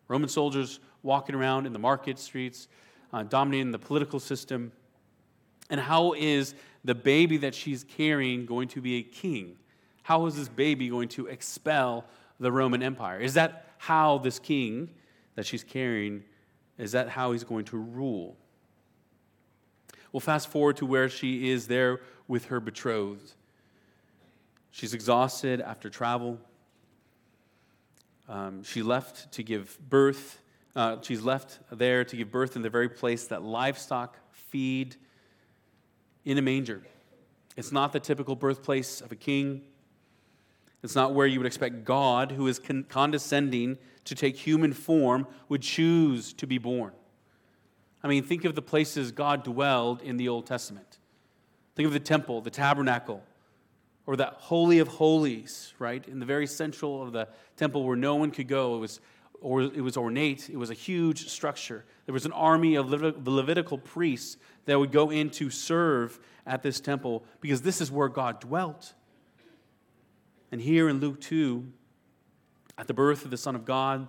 Roman 0.07 0.29
soldiers 0.29 0.79
walking 1.03 1.35
around 1.35 1.65
in 1.65 1.73
the 1.73 1.79
market 1.79 2.19
streets, 2.19 2.67
uh, 3.13 3.23
dominating 3.23 3.71
the 3.71 3.79
political 3.79 4.19
system. 4.19 4.71
And 5.69 5.79
how 5.79 6.13
is 6.13 6.55
the 6.83 6.95
baby 6.95 7.37
that 7.37 7.53
she's 7.53 7.83
carrying 7.83 8.45
going 8.45 8.67
to 8.69 8.81
be 8.81 8.97
a 8.97 9.03
king? 9.03 9.57
How 10.03 10.25
is 10.25 10.35
this 10.35 10.49
baby 10.49 10.89
going 10.89 11.09
to 11.09 11.27
expel 11.27 12.05
the 12.39 12.51
Roman 12.51 12.81
Empire? 12.81 13.19
Is 13.19 13.35
that 13.35 13.67
how 13.77 14.17
this 14.17 14.39
king 14.39 14.89
that 15.35 15.45
she's 15.45 15.63
carrying, 15.63 16.23
is 16.77 16.91
that 16.93 17.09
how 17.09 17.31
he's 17.31 17.43
going 17.43 17.65
to 17.65 17.77
rule? 17.77 18.35
We'll 20.11 20.19
fast 20.21 20.49
forward 20.49 20.77
to 20.77 20.85
where 20.85 21.09
she 21.09 21.49
is 21.49 21.67
there 21.67 22.01
with 22.27 22.45
her 22.45 22.59
betrothed. 22.59 23.33
She's 24.71 24.93
exhausted 24.93 25.61
after 25.61 25.89
travel. 25.89 26.39
Um, 28.27 28.63
she 28.63 28.83
left 28.83 29.31
to 29.33 29.43
give 29.43 29.77
birth. 29.89 30.39
Uh, 30.75 30.97
she's 31.01 31.21
left 31.21 31.59
there 31.71 32.03
to 32.05 32.15
give 32.15 32.31
birth 32.31 32.55
in 32.55 32.61
the 32.61 32.69
very 32.69 32.89
place 32.89 33.27
that 33.27 33.43
livestock 33.43 34.17
feed 34.31 34.95
in 36.25 36.37
a 36.37 36.41
manger. 36.41 36.83
It's 37.57 37.71
not 37.71 37.91
the 37.91 37.99
typical 37.99 38.35
birthplace 38.35 39.01
of 39.01 39.11
a 39.11 39.15
king. 39.15 39.63
It's 40.83 40.95
not 40.95 41.13
where 41.13 41.27
you 41.27 41.39
would 41.39 41.47
expect 41.47 41.83
God, 41.83 42.31
who 42.31 42.47
is 42.47 42.59
con- 42.59 42.85
condescending 42.87 43.77
to 44.05 44.15
take 44.15 44.37
human 44.37 44.73
form, 44.73 45.27
would 45.49 45.61
choose 45.61 46.31
to 46.33 46.47
be 46.47 46.57
born. 46.57 46.93
I 48.03 48.07
mean, 48.07 48.23
think 48.23 48.45
of 48.45 48.55
the 48.55 48.61
places 48.61 49.11
God 49.11 49.43
dwelled 49.43 50.01
in 50.01 50.17
the 50.17 50.29
Old 50.29 50.45
Testament. 50.45 50.99
Think 51.75 51.87
of 51.87 51.93
the 51.93 51.99
temple, 51.99 52.41
the 52.41 52.49
tabernacle, 52.49 53.23
or 54.05 54.15
that 54.15 54.33
Holy 54.37 54.79
of 54.79 54.87
Holies, 54.87 55.73
right? 55.79 56.05
In 56.07 56.19
the 56.19 56.25
very 56.25 56.47
central 56.47 57.01
of 57.01 57.11
the 57.11 57.27
temple 57.57 57.83
where 57.83 57.97
no 57.97 58.15
one 58.15 58.31
could 58.31 58.47
go. 58.47 58.75
It 58.75 58.79
was, 58.79 58.99
or 59.41 59.61
it 59.61 59.81
was 59.81 59.97
ornate, 59.97 60.49
it 60.49 60.57
was 60.57 60.69
a 60.69 60.73
huge 60.73 61.29
structure. 61.29 61.85
There 62.05 62.13
was 62.13 62.25
an 62.25 62.31
army 62.31 62.75
of 62.75 62.89
the 62.89 63.31
Levitical 63.31 63.77
priests 63.77 64.37
that 64.65 64.79
would 64.79 64.91
go 64.91 65.09
in 65.09 65.29
to 65.31 65.49
serve 65.49 66.19
at 66.45 66.63
this 66.63 66.79
temple 66.79 67.23
because 67.41 67.61
this 67.61 67.81
is 67.81 67.91
where 67.91 68.09
God 68.09 68.39
dwelt. 68.39 68.93
And 70.51 70.59
here 70.61 70.89
in 70.89 70.99
Luke 70.99 71.21
2, 71.21 71.65
at 72.77 72.87
the 72.87 72.93
birth 72.93 73.25
of 73.25 73.31
the 73.31 73.37
Son 73.37 73.55
of 73.55 73.65
God, 73.65 74.07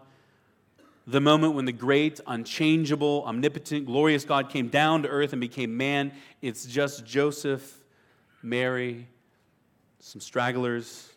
the 1.07 1.21
moment 1.21 1.55
when 1.55 1.65
the 1.65 1.73
great, 1.73 2.21
unchangeable, 2.27 3.25
omnipotent, 3.27 3.87
glorious 3.87 4.25
God 4.25 4.51
came 4.51 4.69
down 4.69 5.03
to 5.03 5.09
earth 5.09 5.33
and 5.33 5.41
became 5.41 5.77
man, 5.77 6.13
it's 6.43 6.67
just 6.67 7.05
Joseph, 7.05 7.79
Mary, 8.43 9.09
some 9.99 10.21
stragglers, 10.21 11.11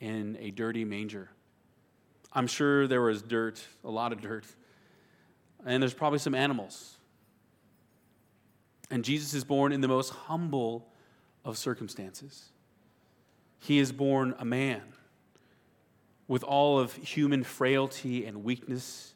in 0.00 0.36
a 0.40 0.50
dirty 0.50 0.84
manger. 0.84 1.30
I'm 2.32 2.46
sure 2.46 2.88
there 2.88 3.02
was 3.02 3.22
dirt, 3.22 3.64
a 3.84 3.90
lot 3.90 4.12
of 4.12 4.20
dirt, 4.20 4.44
and 5.64 5.82
there's 5.82 5.94
probably 5.94 6.18
some 6.18 6.34
animals. 6.34 6.96
And 8.90 9.04
Jesus 9.04 9.32
is 9.32 9.44
born 9.44 9.72
in 9.72 9.80
the 9.80 9.88
most 9.88 10.10
humble 10.10 10.88
of 11.44 11.56
circumstances. 11.56 12.50
He 13.58 13.78
is 13.78 13.92
born 13.92 14.34
a 14.38 14.44
man 14.44 14.82
with 16.26 16.42
all 16.42 16.78
of 16.78 16.94
human 16.94 17.44
frailty 17.44 18.26
and 18.26 18.42
weakness, 18.42 19.11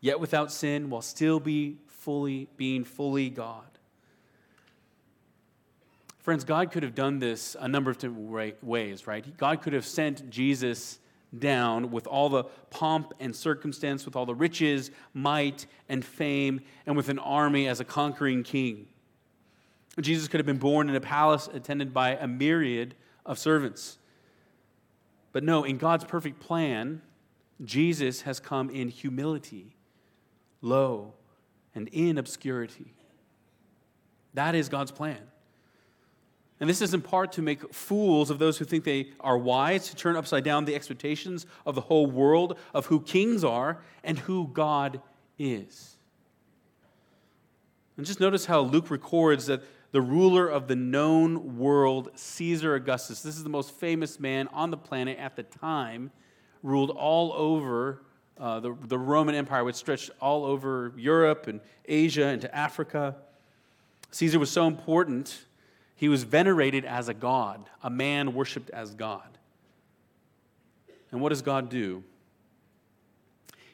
yet 0.00 0.20
without 0.20 0.50
sin, 0.52 0.90
while 0.90 1.02
still 1.02 1.40
be 1.40 1.78
fully 1.86 2.48
being 2.56 2.84
fully 2.84 3.30
God. 3.30 3.64
Friends, 6.18 6.44
God 6.44 6.70
could 6.70 6.82
have 6.82 6.94
done 6.94 7.18
this 7.18 7.56
a 7.58 7.66
number 7.66 7.90
of 7.90 7.98
different 7.98 8.62
ways, 8.62 9.06
right? 9.06 9.36
God 9.36 9.62
could 9.62 9.72
have 9.72 9.86
sent 9.86 10.28
Jesus 10.30 10.98
down 11.38 11.90
with 11.90 12.06
all 12.06 12.28
the 12.28 12.44
pomp 12.70 13.14
and 13.20 13.34
circumstance, 13.34 14.04
with 14.04 14.16
all 14.16 14.26
the 14.26 14.34
riches, 14.34 14.90
might, 15.14 15.66
and 15.88 16.04
fame, 16.04 16.60
and 16.86 16.96
with 16.96 17.08
an 17.08 17.18
army 17.18 17.68
as 17.68 17.80
a 17.80 17.84
conquering 17.84 18.42
king. 18.42 18.86
Jesus 20.00 20.28
could 20.28 20.40
have 20.40 20.46
been 20.46 20.58
born 20.58 20.88
in 20.88 20.96
a 20.96 21.00
palace 21.00 21.48
attended 21.52 21.92
by 21.94 22.16
a 22.16 22.26
myriad 22.26 22.94
of 23.24 23.38
servants. 23.38 23.98
But 25.32 25.44
no, 25.44 25.64
in 25.64 25.78
God's 25.78 26.04
perfect 26.04 26.40
plan, 26.40 27.02
Jesus 27.64 28.22
has 28.22 28.40
come 28.40 28.70
in 28.70 28.88
humility, 28.88 29.74
low, 30.60 31.14
and 31.74 31.88
in 31.88 32.18
obscurity. 32.18 32.94
That 34.34 34.54
is 34.54 34.68
God's 34.68 34.90
plan. 34.90 35.20
And 36.60 36.68
this 36.68 36.82
is 36.82 36.92
in 36.92 37.00
part 37.00 37.32
to 37.32 37.42
make 37.42 37.72
fools 37.72 38.28
of 38.28 38.38
those 38.38 38.58
who 38.58 38.66
think 38.66 38.84
they 38.84 39.12
are 39.18 39.38
wise, 39.38 39.88
to 39.88 39.96
turn 39.96 40.14
upside 40.14 40.44
down 40.44 40.66
the 40.66 40.74
expectations 40.74 41.46
of 41.64 41.74
the 41.74 41.80
whole 41.80 42.06
world 42.06 42.58
of 42.74 42.86
who 42.86 43.00
kings 43.00 43.42
are 43.42 43.80
and 44.04 44.18
who 44.18 44.48
God 44.48 45.00
is. 45.38 45.96
And 47.96 48.04
just 48.04 48.20
notice 48.20 48.44
how 48.44 48.60
Luke 48.60 48.90
records 48.90 49.46
that 49.46 49.62
the 49.92 50.00
ruler 50.00 50.46
of 50.46 50.68
the 50.68 50.76
known 50.76 51.58
world, 51.58 52.10
Caesar 52.14 52.74
Augustus. 52.74 53.22
This 53.22 53.36
is 53.36 53.42
the 53.42 53.50
most 53.50 53.72
famous 53.72 54.20
man 54.20 54.48
on 54.52 54.70
the 54.70 54.76
planet 54.76 55.18
at 55.18 55.36
the 55.36 55.42
time, 55.42 56.12
ruled 56.62 56.90
all 56.90 57.32
over 57.32 58.02
uh, 58.40 58.58
the, 58.58 58.74
the 58.86 58.98
Roman 58.98 59.34
Empire, 59.34 59.62
which 59.64 59.76
stretched 59.76 60.10
all 60.20 60.44
over 60.44 60.92
Europe 60.96 61.46
and 61.46 61.60
Asia 61.84 62.28
into 62.28 62.52
Africa. 62.54 63.16
Caesar 64.10 64.38
was 64.38 64.50
so 64.50 64.66
important, 64.66 65.44
he 65.94 66.08
was 66.08 66.24
venerated 66.24 66.84
as 66.84 67.08
a 67.08 67.14
god, 67.14 67.68
a 67.82 67.90
man 67.90 68.32
worshiped 68.32 68.70
as 68.70 68.94
God. 68.94 69.38
And 71.12 71.20
what 71.20 71.28
does 71.28 71.42
God 71.42 71.68
do? 71.68 72.02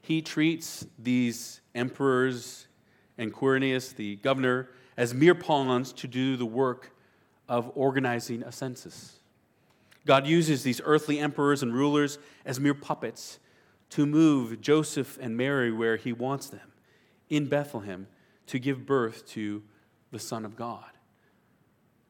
He 0.03 0.21
treats 0.23 0.87
these 0.99 1.61
emperors 1.75 2.67
and 3.19 3.33
Quirinius, 3.33 3.95
the 3.95 4.17
governor, 4.17 4.69
as 4.97 5.15
mere 5.15 5.35
pawns 5.35 5.93
to 5.95 6.09
do 6.09 6.37
the 6.37 6.47
work 6.47 6.91
of 7.49 7.71
organizing 7.75 8.43
a 8.43 8.53
census. 8.53 9.21
God 10.05 10.27
uses 10.27 10.63
these 10.63 10.81
earthly 10.85 11.19
emperors 11.19 11.63
and 11.63 11.73
rulers 11.73 12.19
as 12.45 12.59
mere 12.61 12.75
puppets 12.75 13.39
to 13.91 14.07
move 14.07 14.61
Joseph 14.61 15.19
and 15.21 15.37
Mary 15.37 15.73
where 15.73 15.97
he 15.97 16.13
wants 16.13 16.49
them, 16.49 16.73
in 17.29 17.47
Bethlehem, 17.47 18.07
to 18.47 18.59
give 18.59 18.87
birth 18.87 19.27
to 19.29 19.63
the 20.11 20.19
Son 20.19 20.45
of 20.45 20.57
God, 20.57 20.91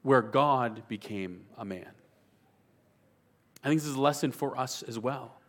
where 0.03 0.23
God 0.23 0.83
became 0.89 1.47
a 1.57 1.65
man. 1.65 1.91
I 3.65 3.69
think 3.69 3.81
this 3.81 3.89
is 3.89 3.97
a 3.97 4.01
lesson 4.01 4.33
for 4.33 4.57
us 4.59 4.83
as 4.83 4.99
well. 4.99 5.41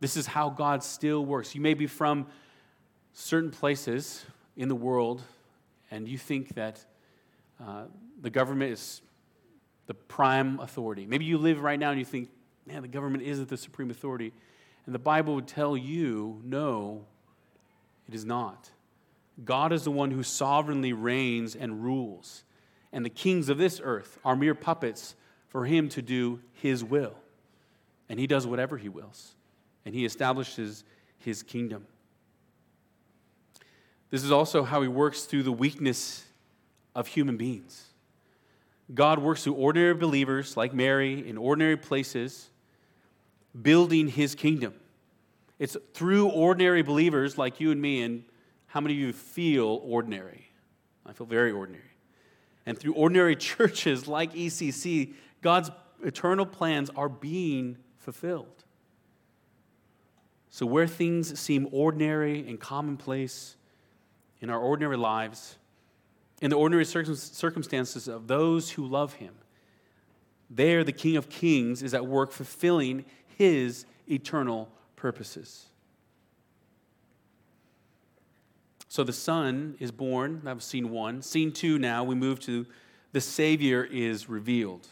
This 0.00 0.16
is 0.16 0.26
how 0.26 0.48
God 0.48 0.82
still 0.82 1.24
works. 1.24 1.54
You 1.54 1.60
may 1.60 1.74
be 1.74 1.86
from 1.86 2.26
certain 3.12 3.50
places 3.50 4.24
in 4.56 4.68
the 4.68 4.74
world 4.74 5.22
and 5.90 6.08
you 6.08 6.18
think 6.18 6.54
that 6.54 6.84
uh, 7.60 7.84
the 8.20 8.30
government 8.30 8.72
is 8.72 9.02
the 9.86 9.94
prime 9.94 10.60
authority. 10.60 11.06
Maybe 11.06 11.24
you 11.24 11.38
live 11.38 11.60
right 11.62 11.78
now 11.78 11.90
and 11.90 11.98
you 11.98 12.04
think, 12.04 12.28
man, 12.66 12.82
the 12.82 12.88
government 12.88 13.24
isn't 13.24 13.48
the 13.48 13.56
supreme 13.56 13.90
authority. 13.90 14.32
And 14.88 14.94
the 14.94 14.98
Bible 14.98 15.34
would 15.34 15.46
tell 15.46 15.76
you, 15.76 16.40
no, 16.42 17.04
it 18.08 18.14
is 18.14 18.24
not. 18.24 18.70
God 19.44 19.70
is 19.70 19.84
the 19.84 19.90
one 19.90 20.10
who 20.10 20.22
sovereignly 20.22 20.94
reigns 20.94 21.54
and 21.54 21.84
rules. 21.84 22.42
And 22.90 23.04
the 23.04 23.10
kings 23.10 23.50
of 23.50 23.58
this 23.58 23.82
earth 23.84 24.18
are 24.24 24.34
mere 24.34 24.54
puppets 24.54 25.14
for 25.48 25.66
him 25.66 25.90
to 25.90 26.00
do 26.00 26.40
his 26.54 26.82
will. 26.82 27.12
And 28.08 28.18
he 28.18 28.26
does 28.26 28.46
whatever 28.46 28.78
he 28.78 28.88
wills. 28.88 29.34
And 29.84 29.94
he 29.94 30.06
establishes 30.06 30.84
his 31.18 31.42
kingdom. 31.42 31.86
This 34.08 34.24
is 34.24 34.32
also 34.32 34.64
how 34.64 34.80
he 34.80 34.88
works 34.88 35.24
through 35.24 35.42
the 35.42 35.52
weakness 35.52 36.24
of 36.94 37.08
human 37.08 37.36
beings. 37.36 37.88
God 38.94 39.18
works 39.18 39.44
through 39.44 39.52
ordinary 39.52 39.92
believers 39.92 40.56
like 40.56 40.72
Mary 40.72 41.28
in 41.28 41.36
ordinary 41.36 41.76
places, 41.76 42.48
building 43.60 44.08
his 44.08 44.34
kingdom. 44.34 44.74
It's 45.58 45.76
through 45.94 46.28
ordinary 46.28 46.82
believers 46.82 47.36
like 47.36 47.60
you 47.60 47.70
and 47.70 47.80
me, 47.80 48.02
and 48.02 48.24
how 48.66 48.80
many 48.80 48.94
of 48.94 49.00
you 49.00 49.12
feel 49.12 49.80
ordinary? 49.82 50.48
I 51.04 51.12
feel 51.12 51.26
very 51.26 51.50
ordinary. 51.50 51.82
And 52.66 52.78
through 52.78 52.94
ordinary 52.94 53.36
churches 53.50 54.06
like 54.06 54.34
ECC, 54.34 55.14
God's 55.40 55.70
eternal 56.04 56.46
plans 56.46 56.90
are 56.96 57.08
being 57.08 57.78
fulfilled. 57.96 58.64
So, 60.50 60.66
where 60.66 60.86
things 60.86 61.38
seem 61.38 61.68
ordinary 61.72 62.40
and 62.48 62.58
commonplace, 62.58 63.56
in 64.40 64.50
our 64.50 64.58
ordinary 64.58 64.96
lives, 64.96 65.58
in 66.40 66.50
the 66.50 66.56
ordinary 66.56 66.84
circumstances 66.84 68.06
of 68.06 68.28
those 68.28 68.70
who 68.70 68.86
love 68.86 69.14
him. 69.14 69.34
There, 70.50 70.84
the 70.84 70.92
King 70.92 71.16
of 71.16 71.28
Kings 71.28 71.82
is 71.82 71.92
at 71.94 72.06
work 72.06 72.30
fulfilling 72.30 73.04
his 73.38 73.86
eternal 74.10 74.68
purposes. 74.96 75.66
So 78.88 79.04
the 79.04 79.12
Son 79.12 79.76
is 79.78 79.92
born. 79.92 80.40
That 80.44 80.56
was 80.56 80.64
scene 80.64 80.90
one. 80.90 81.22
Scene 81.22 81.52
two 81.52 81.78
now, 81.78 82.02
we 82.02 82.16
move 82.16 82.40
to 82.40 82.66
the 83.12 83.20
Savior 83.20 83.88
is 83.90 84.28
revealed. 84.28 84.88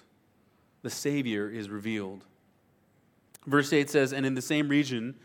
The 0.83 0.91
Savior 0.91 1.51
is 1.51 1.69
revealed. 1.69 2.25
Verse 3.47 3.73
8 3.73 3.91
says, 3.91 4.13
And 4.13 4.25
in 4.25 4.35
the 4.35 4.43
same 4.43 4.69
region, 4.69 5.17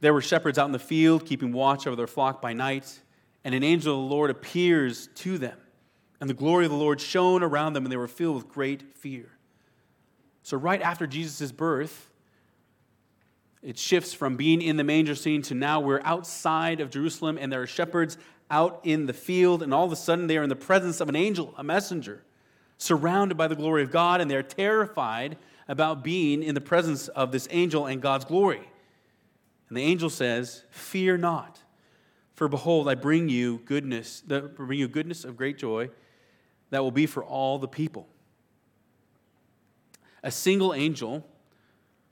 there 0.00 0.14
were 0.14 0.20
shepherds 0.20 0.58
out 0.58 0.66
in 0.66 0.72
the 0.72 0.78
field, 0.78 1.26
keeping 1.26 1.52
watch 1.52 1.86
over 1.86 1.96
their 1.96 2.06
flock 2.06 2.40
by 2.40 2.52
night, 2.52 3.00
and 3.44 3.54
an 3.54 3.64
angel 3.64 3.94
of 3.94 4.08
the 4.08 4.14
Lord 4.14 4.30
appears 4.30 5.08
to 5.16 5.38
them. 5.38 5.58
And 6.20 6.30
the 6.30 6.34
glory 6.34 6.64
of 6.64 6.70
the 6.70 6.76
Lord 6.76 7.00
shone 7.00 7.42
around 7.42 7.72
them, 7.72 7.84
and 7.84 7.92
they 7.92 7.96
were 7.96 8.08
filled 8.08 8.36
with 8.36 8.48
great 8.48 8.96
fear. 8.96 9.30
So, 10.42 10.56
right 10.56 10.80
after 10.80 11.06
Jesus' 11.06 11.52
birth, 11.52 12.08
it 13.62 13.78
shifts 13.78 14.14
from 14.14 14.36
being 14.36 14.62
in 14.62 14.76
the 14.76 14.84
manger 14.84 15.14
scene 15.14 15.42
to 15.42 15.54
now 15.54 15.80
we're 15.80 16.00
outside 16.04 16.80
of 16.80 16.90
Jerusalem, 16.90 17.38
and 17.40 17.52
there 17.52 17.62
are 17.62 17.66
shepherds 17.66 18.16
out 18.50 18.80
in 18.84 19.06
the 19.06 19.12
field, 19.12 19.62
and 19.62 19.74
all 19.74 19.84
of 19.84 19.92
a 19.92 19.96
sudden 19.96 20.26
they 20.26 20.38
are 20.38 20.42
in 20.42 20.48
the 20.48 20.56
presence 20.56 21.00
of 21.00 21.08
an 21.08 21.16
angel, 21.16 21.54
a 21.58 21.64
messenger, 21.64 22.22
surrounded 22.78 23.36
by 23.36 23.48
the 23.48 23.56
glory 23.56 23.82
of 23.82 23.90
God, 23.90 24.20
and 24.20 24.30
they're 24.30 24.42
terrified 24.42 25.36
about 25.66 26.02
being 26.02 26.42
in 26.42 26.54
the 26.54 26.60
presence 26.60 27.08
of 27.08 27.32
this 27.32 27.46
angel 27.50 27.86
and 27.86 28.00
God's 28.00 28.24
glory. 28.24 28.62
And 29.68 29.76
the 29.76 29.82
angel 29.82 30.08
says, 30.08 30.64
Fear 30.70 31.18
not, 31.18 31.60
for 32.34 32.48
behold, 32.48 32.88
I 32.88 32.94
bring 32.94 33.28
you 33.28 33.60
goodness, 33.64 34.22
the, 34.26 34.42
bring 34.42 34.78
you 34.78 34.88
goodness 34.88 35.24
of 35.24 35.36
great 35.36 35.58
joy 35.58 35.90
that 36.70 36.82
will 36.82 36.90
be 36.90 37.06
for 37.06 37.24
all 37.24 37.58
the 37.58 37.68
people. 37.68 38.08
A 40.22 40.30
single 40.30 40.72
angel 40.72 41.26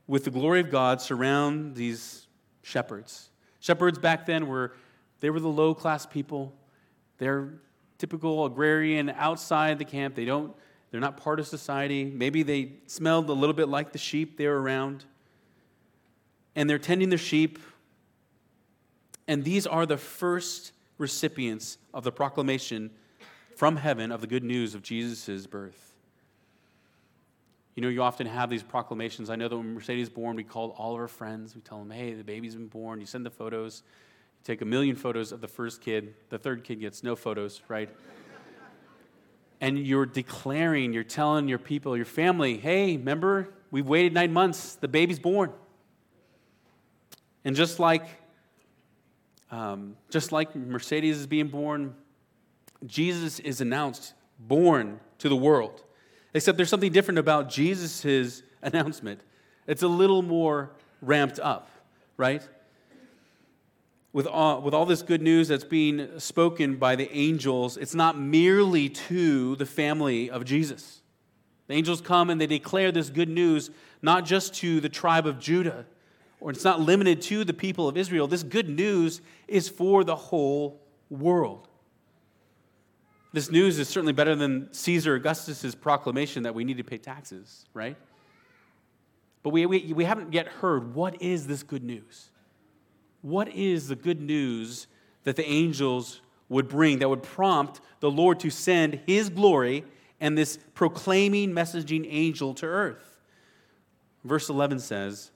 with 0.07 0.23
the 0.23 0.31
glory 0.31 0.61
of 0.61 0.71
God 0.71 1.01
surround 1.01 1.75
these 1.75 2.27
shepherds. 2.63 3.29
Shepherds 3.59 3.99
back 3.99 4.25
then 4.25 4.47
were 4.47 4.73
they 5.19 5.29
were 5.29 5.39
the 5.39 5.47
low 5.47 5.73
class 5.73 6.05
people. 6.05 6.53
They're 7.17 7.53
typical 7.97 8.45
agrarian 8.45 9.09
outside 9.09 9.79
the 9.79 9.85
camp. 9.85 10.15
They 10.15 10.25
don't 10.25 10.55
they're 10.91 11.01
not 11.01 11.17
part 11.17 11.39
of 11.39 11.47
society. 11.47 12.05
Maybe 12.05 12.43
they 12.43 12.73
smelled 12.85 13.29
a 13.29 13.33
little 13.33 13.53
bit 13.53 13.67
like 13.67 13.91
the 13.91 13.97
sheep 13.97 14.37
they 14.37 14.47
were 14.47 14.61
around. 14.61 15.05
And 16.55 16.69
they're 16.69 16.79
tending 16.79 17.09
their 17.09 17.17
sheep. 17.17 17.59
And 19.27 19.43
these 19.43 19.67
are 19.67 19.85
the 19.85 19.97
first 19.97 20.71
recipients 20.97 21.77
of 21.93 22.03
the 22.03 22.11
proclamation 22.11 22.91
from 23.55 23.75
heaven 23.75 24.11
of 24.11 24.21
the 24.21 24.27
good 24.27 24.43
news 24.43 24.75
of 24.75 24.81
Jesus' 24.81 25.45
birth. 25.45 25.86
You 27.77 27.83
know, 27.83 27.89
you 27.89 28.01
often 28.01 28.25
have 28.25 28.49
these 28.49 28.63
proclamations. 28.63 29.29
I 29.29 29.35
know 29.35 29.47
that 29.47 29.55
when 29.55 29.75
Mercedes 29.75 30.09
born, 30.09 30.35
we 30.35 30.43
called 30.43 30.73
all 30.77 30.95
of 30.95 30.99
our 30.99 31.07
friends. 31.07 31.53
We 31.53 31.61
tell 31.61 31.77
them, 31.77 31.91
hey, 31.91 32.15
the 32.15 32.23
baby's 32.23 32.55
been 32.55 32.69
born. 32.69 32.99
You 32.99 33.05
send 33.05 33.23
the 33.23 33.29
photos. 33.29 33.83
You 34.39 34.43
take 34.43 34.63
a 34.63 34.65
million 34.65 34.95
photos 34.95 35.31
of 35.31 35.41
the 35.41 35.47
first 35.47 35.79
kid. 35.79 36.15
The 36.29 36.39
third 36.39 36.63
kid 36.63 36.79
gets 36.79 37.03
no 37.03 37.15
photos, 37.15 37.61
right? 37.67 37.87
and 39.61 39.77
you're 39.77 40.07
declaring, 40.07 40.91
you're 40.91 41.03
telling 41.03 41.47
your 41.47 41.59
people, 41.59 41.95
your 41.95 42.07
family, 42.07 42.57
hey, 42.57 42.97
remember, 42.97 43.53
we've 43.69 43.87
waited 43.87 44.11
nine 44.11 44.33
months, 44.33 44.73
the 44.73 44.87
baby's 44.87 45.19
born. 45.19 45.53
And 47.45 47.55
just 47.55 47.77
like, 47.77 48.07
um, 49.51 49.97
just 50.09 50.31
like 50.31 50.55
Mercedes 50.55 51.19
is 51.19 51.27
being 51.27 51.49
born, 51.49 51.93
Jesus 52.87 53.37
is 53.37 53.61
announced, 53.61 54.15
born 54.39 54.99
to 55.19 55.29
the 55.29 55.37
world. 55.37 55.83
Except 56.37 56.57
there's 56.57 56.69
something 56.69 56.91
different 56.91 57.19
about 57.19 57.49
Jesus' 57.49 58.41
announcement. 58.61 59.21
It's 59.67 59.83
a 59.83 59.87
little 59.87 60.21
more 60.21 60.71
ramped 61.01 61.39
up, 61.39 61.69
right? 62.15 62.41
with 64.17 64.25
all, 64.25 64.61
with 64.61 64.73
all 64.73 64.87
this 64.87 65.03
good 65.03 65.21
news 65.21 65.47
that's 65.47 65.63
being 65.63 66.19
spoken 66.19 66.77
by 66.77 66.95
the 66.95 67.07
angels, 67.15 67.77
it's 67.77 67.93
not 67.93 68.17
merely 68.17 68.89
to 68.89 69.55
the 69.57 69.65
family 69.65 70.27
of 70.27 70.43
Jesus. 70.43 71.01
The 71.67 71.75
angels 71.75 72.01
come 72.01 72.31
and 72.31 72.41
they 72.41 72.47
declare 72.47 72.91
this 72.91 73.11
good 73.11 73.29
news 73.29 73.69
not 74.01 74.25
just 74.25 74.55
to 74.55 74.79
the 74.79 74.89
tribe 74.89 75.27
of 75.27 75.39
Judah, 75.39 75.85
or 76.39 76.49
it's 76.49 76.63
not 76.63 76.79
limited 76.79 77.21
to 77.23 77.43
the 77.43 77.53
people 77.53 77.87
of 77.87 77.95
Israel. 77.95 78.27
This 78.27 78.41
good 78.41 78.69
news 78.69 79.21
is 79.47 79.69
for 79.69 80.03
the 80.03 80.15
whole 80.15 80.81
world. 81.11 81.66
This 83.33 83.51
news 83.51 83.77
is 83.77 83.89
certainly 83.89 84.13
better 84.13 84.35
than 84.35 84.71
Caesar 84.73 85.15
Augustus' 85.15 85.75
proclamation 85.75 86.43
that 86.43 86.55
we 86.55 86.63
need 86.63 86.77
to 86.77 86.83
pay 86.83 86.97
taxes, 86.97 87.65
right? 87.73 87.97
But 89.43 89.49
we, 89.49 89.65
we, 89.65 89.93
we 89.93 90.05
haven't 90.05 90.33
yet 90.33 90.47
heard 90.47 90.95
what 90.95 91.21
is 91.21 91.47
this 91.47 91.63
good 91.63 91.83
news? 91.83 92.29
what 93.21 93.49
is 93.49 93.87
the 93.87 93.95
good 93.95 94.21
news 94.21 94.87
that 95.23 95.35
the 95.35 95.47
angels 95.47 96.21
would 96.49 96.67
bring 96.67 96.99
that 96.99 97.09
would 97.09 97.23
prompt 97.23 97.81
the 97.99 98.09
Lord 98.09 98.39
to 98.39 98.49
send 98.49 99.01
his 99.05 99.29
glory 99.29 99.83
and 100.19 100.37
this 100.37 100.57
proclaiming, 100.73 101.51
messaging 101.51 102.07
angel 102.09 102.53
to 102.55 102.65
earth? 102.65 103.19
Verse 104.23 104.49
11 104.49 104.79
says, 104.79 105.31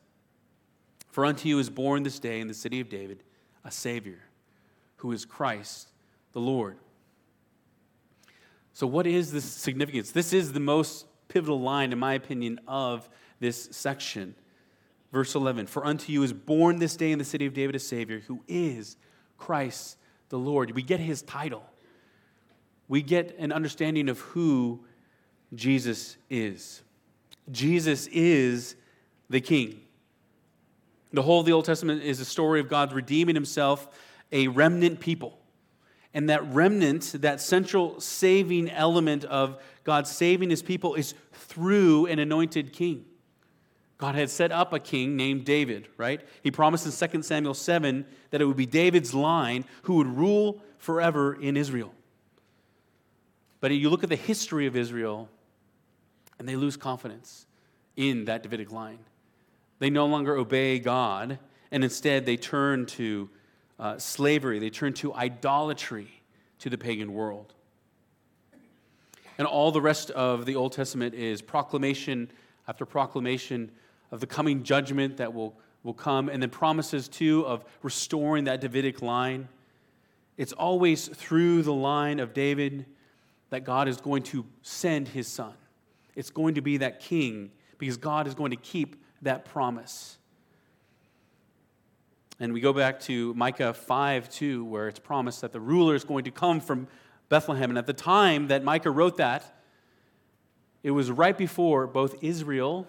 For 1.09 1.25
unto 1.25 1.49
you 1.49 1.59
is 1.59 1.69
born 1.69 2.03
this 2.03 2.19
day 2.19 2.39
in 2.39 2.47
the 2.47 2.53
city 2.53 2.79
of 2.79 2.89
David 2.89 3.23
a 3.63 3.71
Savior, 3.71 4.19
who 4.97 5.11
is 5.11 5.25
Christ 5.25 5.89
the 6.31 6.39
Lord. 6.39 6.77
So, 8.73 8.87
what 8.87 9.05
is 9.05 9.31
the 9.31 9.41
significance? 9.41 10.11
This 10.11 10.33
is 10.33 10.53
the 10.53 10.59
most 10.59 11.05
pivotal 11.27 11.61
line, 11.61 11.91
in 11.91 11.99
my 11.99 12.13
opinion, 12.13 12.59
of 12.67 13.09
this 13.39 13.69
section. 13.71 14.35
Verse 15.11 15.35
11 15.35 15.67
For 15.67 15.85
unto 15.85 16.11
you 16.11 16.23
is 16.23 16.33
born 16.33 16.79
this 16.79 16.95
day 16.95 17.11
in 17.11 17.19
the 17.19 17.25
city 17.25 17.45
of 17.45 17.53
David 17.53 17.75
a 17.75 17.79
Savior, 17.79 18.19
who 18.19 18.41
is 18.47 18.97
Christ 19.37 19.97
the 20.29 20.39
Lord. 20.39 20.71
We 20.71 20.83
get 20.83 20.99
his 20.99 21.21
title, 21.21 21.63
we 22.87 23.01
get 23.01 23.35
an 23.37 23.51
understanding 23.51 24.09
of 24.09 24.19
who 24.19 24.85
Jesus 25.53 26.17
is. 26.29 26.81
Jesus 27.51 28.07
is 28.07 28.75
the 29.29 29.41
King. 29.41 29.81
The 31.11 31.21
whole 31.21 31.41
of 31.41 31.45
the 31.45 31.51
Old 31.51 31.65
Testament 31.65 32.03
is 32.03 32.21
a 32.21 32.25
story 32.25 32.61
of 32.61 32.69
God 32.69 32.93
redeeming 32.93 33.35
himself, 33.35 33.89
a 34.31 34.47
remnant 34.47 35.01
people. 35.01 35.40
And 36.13 36.29
that 36.29 36.45
remnant, 36.53 37.15
that 37.21 37.39
central 37.39 37.99
saving 38.01 38.69
element 38.69 39.23
of 39.23 39.61
God 39.83 40.07
saving 40.07 40.49
his 40.49 40.61
people, 40.61 40.95
is 40.95 41.13
through 41.31 42.07
an 42.07 42.19
anointed 42.19 42.73
king. 42.73 43.05
God 43.97 44.15
had 44.15 44.29
set 44.29 44.51
up 44.51 44.73
a 44.73 44.79
king 44.79 45.15
named 45.15 45.45
David, 45.45 45.87
right? 45.95 46.21
He 46.41 46.49
promised 46.49 46.85
in 46.85 47.09
2 47.09 47.21
Samuel 47.21 47.53
7 47.53 48.05
that 48.31 48.41
it 48.41 48.45
would 48.45 48.57
be 48.57 48.65
David's 48.65 49.13
line 49.13 49.63
who 49.83 49.95
would 49.95 50.07
rule 50.07 50.61
forever 50.79 51.33
in 51.33 51.55
Israel. 51.55 51.93
But 53.59 53.71
you 53.71 53.91
look 53.91 54.03
at 54.03 54.09
the 54.09 54.15
history 54.15 54.65
of 54.65 54.75
Israel, 54.75 55.29
and 56.39 56.49
they 56.49 56.55
lose 56.55 56.75
confidence 56.75 57.45
in 57.95 58.25
that 58.25 58.41
Davidic 58.41 58.71
line. 58.71 58.97
They 59.77 59.91
no 59.91 60.07
longer 60.07 60.35
obey 60.35 60.79
God, 60.79 61.37
and 61.69 61.83
instead 61.83 62.25
they 62.25 62.37
turn 62.37 62.87
to 62.87 63.29
uh, 63.81 63.97
slavery, 63.97 64.59
they 64.59 64.69
turn 64.69 64.93
to 64.93 65.13
idolatry 65.13 66.21
to 66.59 66.69
the 66.69 66.77
pagan 66.77 67.13
world. 67.13 67.53
And 69.37 69.47
all 69.47 69.71
the 69.71 69.81
rest 69.81 70.11
of 70.11 70.45
the 70.45 70.55
Old 70.55 70.71
Testament 70.71 71.15
is 71.15 71.41
proclamation 71.41 72.31
after 72.67 72.85
proclamation 72.85 73.71
of 74.11 74.19
the 74.19 74.27
coming 74.27 74.63
judgment 74.63 75.17
that 75.17 75.33
will, 75.33 75.57
will 75.83 75.95
come, 75.95 76.29
and 76.29 76.41
then 76.41 76.51
promises 76.51 77.07
too 77.07 77.43
of 77.47 77.65
restoring 77.81 78.43
that 78.43 78.61
Davidic 78.61 79.01
line. 79.01 79.49
It's 80.37 80.53
always 80.53 81.07
through 81.07 81.63
the 81.63 81.73
line 81.73 82.19
of 82.19 82.33
David 82.33 82.85
that 83.49 83.63
God 83.63 83.87
is 83.87 83.99
going 83.99 84.23
to 84.23 84.45
send 84.61 85.07
his 85.07 85.27
son. 85.27 85.53
It's 86.15 86.29
going 86.29 86.55
to 86.55 86.61
be 86.61 86.77
that 86.77 86.99
king 86.99 87.51
because 87.79 87.97
God 87.97 88.27
is 88.27 88.35
going 88.35 88.51
to 88.51 88.57
keep 88.57 89.03
that 89.23 89.45
promise. 89.45 90.19
And 92.41 92.53
we 92.53 92.59
go 92.59 92.73
back 92.73 92.99
to 93.01 93.35
Micah 93.35 93.71
5 93.71 94.27
2, 94.27 94.65
where 94.65 94.87
it's 94.87 94.97
promised 94.97 95.41
that 95.41 95.53
the 95.53 95.59
ruler 95.59 95.93
is 95.93 96.03
going 96.03 96.23
to 96.23 96.31
come 96.31 96.59
from 96.59 96.87
Bethlehem. 97.29 97.69
And 97.69 97.77
at 97.77 97.85
the 97.85 97.93
time 97.93 98.47
that 98.47 98.63
Micah 98.63 98.89
wrote 98.89 99.17
that, 99.17 99.61
it 100.81 100.89
was 100.89 101.11
right 101.11 101.37
before 101.37 101.85
both 101.85 102.15
Israel 102.23 102.87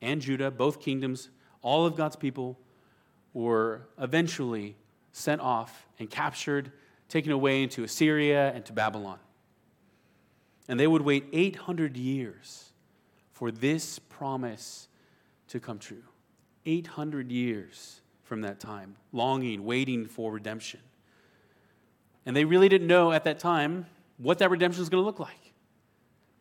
and 0.00 0.22
Judah, 0.22 0.50
both 0.50 0.80
kingdoms, 0.80 1.28
all 1.60 1.84
of 1.84 1.94
God's 1.94 2.16
people 2.16 2.58
were 3.34 3.82
eventually 4.00 4.76
sent 5.12 5.42
off 5.42 5.86
and 5.98 6.08
captured, 6.08 6.72
taken 7.10 7.32
away 7.32 7.62
into 7.62 7.84
Assyria 7.84 8.50
and 8.54 8.64
to 8.64 8.72
Babylon. 8.72 9.18
And 10.68 10.80
they 10.80 10.86
would 10.86 11.02
wait 11.02 11.26
800 11.34 11.98
years 11.98 12.72
for 13.30 13.50
this 13.50 13.98
promise 13.98 14.88
to 15.48 15.60
come 15.60 15.78
true. 15.78 16.04
800 16.64 17.30
years 17.30 18.00
from 18.26 18.42
that 18.42 18.60
time, 18.60 18.96
longing, 19.12 19.64
waiting 19.64 20.06
for 20.06 20.32
redemption. 20.32 20.80
And 22.26 22.36
they 22.36 22.44
really 22.44 22.68
didn't 22.68 22.88
know 22.88 23.12
at 23.12 23.24
that 23.24 23.38
time 23.38 23.86
what 24.18 24.38
that 24.38 24.50
redemption 24.50 24.82
is 24.82 24.88
going 24.88 25.00
to 25.02 25.06
look 25.06 25.20
like. 25.20 25.52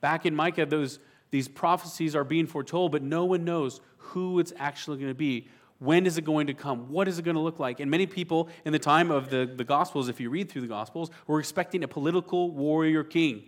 Back 0.02 0.26
in 0.26 0.36
Micah, 0.36 0.66
those, 0.66 1.00
these 1.30 1.48
prophecies 1.48 2.16
are 2.16 2.24
being 2.24 2.48
foretold, 2.48 2.92
but 2.92 3.04
no 3.04 3.26
one 3.26 3.46
knows 3.46 3.82
who 3.98 4.40
it's 4.40 4.52
actually 4.58 4.98
going 4.98 5.12
to 5.12 5.16
be. 5.16 5.48
When 5.78 6.08
is 6.08 6.18
it 6.18 6.24
going 6.24 6.48
to 6.48 6.54
come? 6.54 6.90
What 6.90 7.08
is 7.08 7.20
it 7.20 7.26
going 7.26 7.36
to 7.36 7.42
look 7.42 7.60
like? 7.60 7.80
And 7.80 7.92
many 7.92 8.08
people 8.08 8.50
in 8.66 8.74
the 8.74 8.80
time 8.80 9.12
of 9.12 9.30
the, 9.30 9.46
the 9.46 9.64
Gospels, 9.64 10.10
if 10.10 10.20
you 10.20 10.32
read 10.32 10.50
through 10.50 10.62
the 10.62 10.68
Gospels, 10.68 11.12
were 11.28 11.40
expecting 11.40 11.84
a 11.84 11.88
political 11.88 12.50
warrior 12.50 13.04
king. 13.04 13.44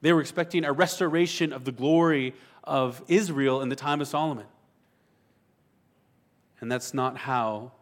They 0.00 0.12
were 0.12 0.20
expecting 0.20 0.64
a 0.64 0.72
restoration 0.72 1.52
of 1.52 1.64
the 1.64 1.72
glory 1.72 2.34
of 2.64 3.02
Israel 3.06 3.60
in 3.60 3.68
the 3.68 3.76
time 3.76 4.00
of 4.00 4.08
Solomon. 4.08 4.46
And 6.60 6.70
that's 6.70 6.92
not 6.92 7.16
how 7.16 7.72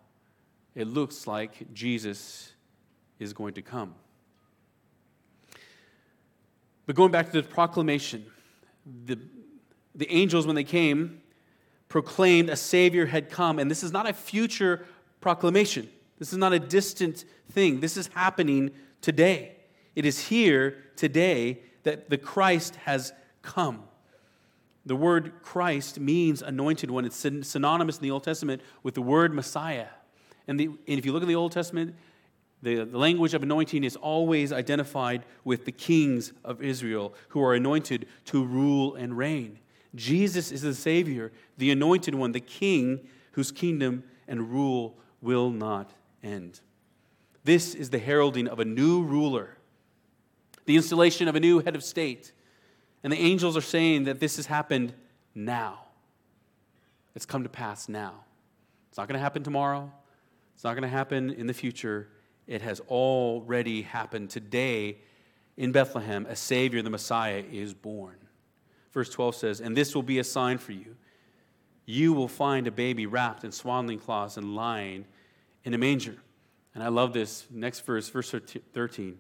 it 0.75 0.87
looks 0.87 1.27
like 1.27 1.73
Jesus 1.73 2.53
is 3.19 3.33
going 3.33 3.55
to 3.55 3.63
come. 3.63 3.95
But 6.85 6.95
going 6.95 7.11
back 7.11 7.33
to 7.33 7.43
the 7.43 7.49
proclamation, 7.49 8.27
the, 9.07 9.19
the 9.95 10.11
angels, 10.11 10.47
when 10.47 10.55
they 10.55 10.65
came, 10.65 11.21
proclaimed 11.89 12.51
a 12.51 12.57
Savior 12.57 13.07
had 13.07 13.31
come. 13.31 13.59
And 13.59 13.71
this 13.71 13.83
is 13.83 13.93
not 13.93 14.09
a 14.09 14.13
future 14.13 14.87
proclamation, 15.21 15.89
this 16.19 16.33
is 16.33 16.39
not 16.39 16.53
a 16.53 16.59
distant 16.59 17.25
thing. 17.51 17.81
This 17.81 17.97
is 17.97 18.09
happening 18.09 18.71
today. 19.01 19.57
It 19.95 20.05
is 20.05 20.29
here 20.29 20.77
today 20.95 21.61
that 21.83 22.11
the 22.11 22.19
Christ 22.19 22.77
has 22.77 23.13
come. 23.43 23.85
The 24.87 24.97
word 24.97 25.43
Christ 25.43 25.99
means 25.99 26.43
anointed 26.43 26.91
one. 26.91 27.05
It's 27.05 27.27
synonymous 27.43 27.97
in 27.97 28.03
the 28.03 28.13
Old 28.13 28.23
Testament 28.23 28.63
with 28.85 28.95
the 28.95 29.03
word 29.03 29.35
Messiah. 29.35 29.89
And, 30.47 30.59
the, 30.59 30.67
and 30.67 30.99
if 30.99 31.05
you 31.05 31.13
look 31.13 31.23
at 31.23 31.29
the 31.29 31.35
Old 31.35 31.51
Testament, 31.51 31.97
the, 32.63 32.85
the 32.85 32.97
language 32.97 33.35
of 33.35 33.43
anointing 33.43 33.83
is 33.83 33.97
always 33.97 34.53
identified 34.53 35.25
with 35.45 35.65
the 35.65 35.73
kings 35.73 36.33
of 36.45 36.63
Israel 36.63 37.15
who 37.31 37.43
are 37.43 37.55
anointed 37.55 38.07
to 38.27 38.45
rule 38.45 38.95
and 38.95 39.19
reign. 39.19 39.59
Jesus 39.97 40.53
is 40.53 40.63
the 40.63 40.75
Savior, 40.75 41.33
the 41.59 41.71
anointed 41.71 42.15
one, 42.15 42.33
the 42.33 42.41
King 42.41 43.09
whose 43.33 43.51
kingdom 43.51 44.05
and 44.29 44.51
rule 44.51 44.97
will 45.21 45.51
not 45.51 45.91
end. 46.23 46.61
This 47.45 47.75
is 47.75 47.91
the 47.91 47.99
heralding 47.99 48.49
of 48.49 48.61
a 48.61 48.65
new 48.65 49.03
ruler, 49.03 49.57
the 50.65 50.77
installation 50.77 51.29
of 51.29 51.35
a 51.35 51.41
new 51.41 51.61
head 51.61 51.75
of 51.75 51.83
state. 51.83 52.33
And 53.07 53.13
the 53.13 53.21
angels 53.21 53.57
are 53.57 53.61
saying 53.61 54.03
that 54.07 54.19
this 54.19 54.35
has 54.35 54.47
happened 54.47 54.93
now. 55.33 55.79
It's 57.15 57.25
come 57.25 57.45
to 57.45 57.49
pass 57.49 57.89
now. 57.89 58.25
It's 58.89 58.99
not 58.99 59.07
going 59.07 59.15
to 59.15 59.23
happen 59.23 59.45
tomorrow. 59.45 59.93
It's 60.57 60.65
not 60.65 60.73
going 60.73 60.83
to 60.83 60.89
happen 60.89 61.31
in 61.31 61.47
the 61.47 61.55
future. 61.55 62.09
It 62.49 62.63
has 62.63 62.81
already 62.89 63.83
happened 63.83 64.31
today 64.31 64.99
in 65.57 65.71
Bethlehem. 65.71 66.27
A 66.29 66.35
Savior, 66.35 66.83
the 66.83 66.91
Messiah, 66.91 67.45
is 67.49 67.75
born. 67.75 68.17
Verse 68.91 69.09
12 69.11 69.37
says, 69.37 69.61
And 69.61 69.77
this 69.77 69.95
will 69.95 70.03
be 70.03 70.19
a 70.19 70.25
sign 70.25 70.59
for 70.59 70.73
you. 70.73 70.97
You 71.85 72.13
will 72.13 72.27
find 72.27 72.67
a 72.67 72.73
baby 72.73 73.07
wrapped 73.07 73.45
in 73.45 73.53
swaddling 73.53 74.01
cloths 74.01 74.37
and 74.37 74.57
lying 74.57 75.05
in 75.63 75.75
a 75.75 75.79
manger. 75.79 76.17
And 76.75 76.83
I 76.83 76.89
love 76.89 77.13
this 77.13 77.47
next 77.53 77.87
verse, 77.87 78.09
verse 78.09 78.35
13. 78.73 79.17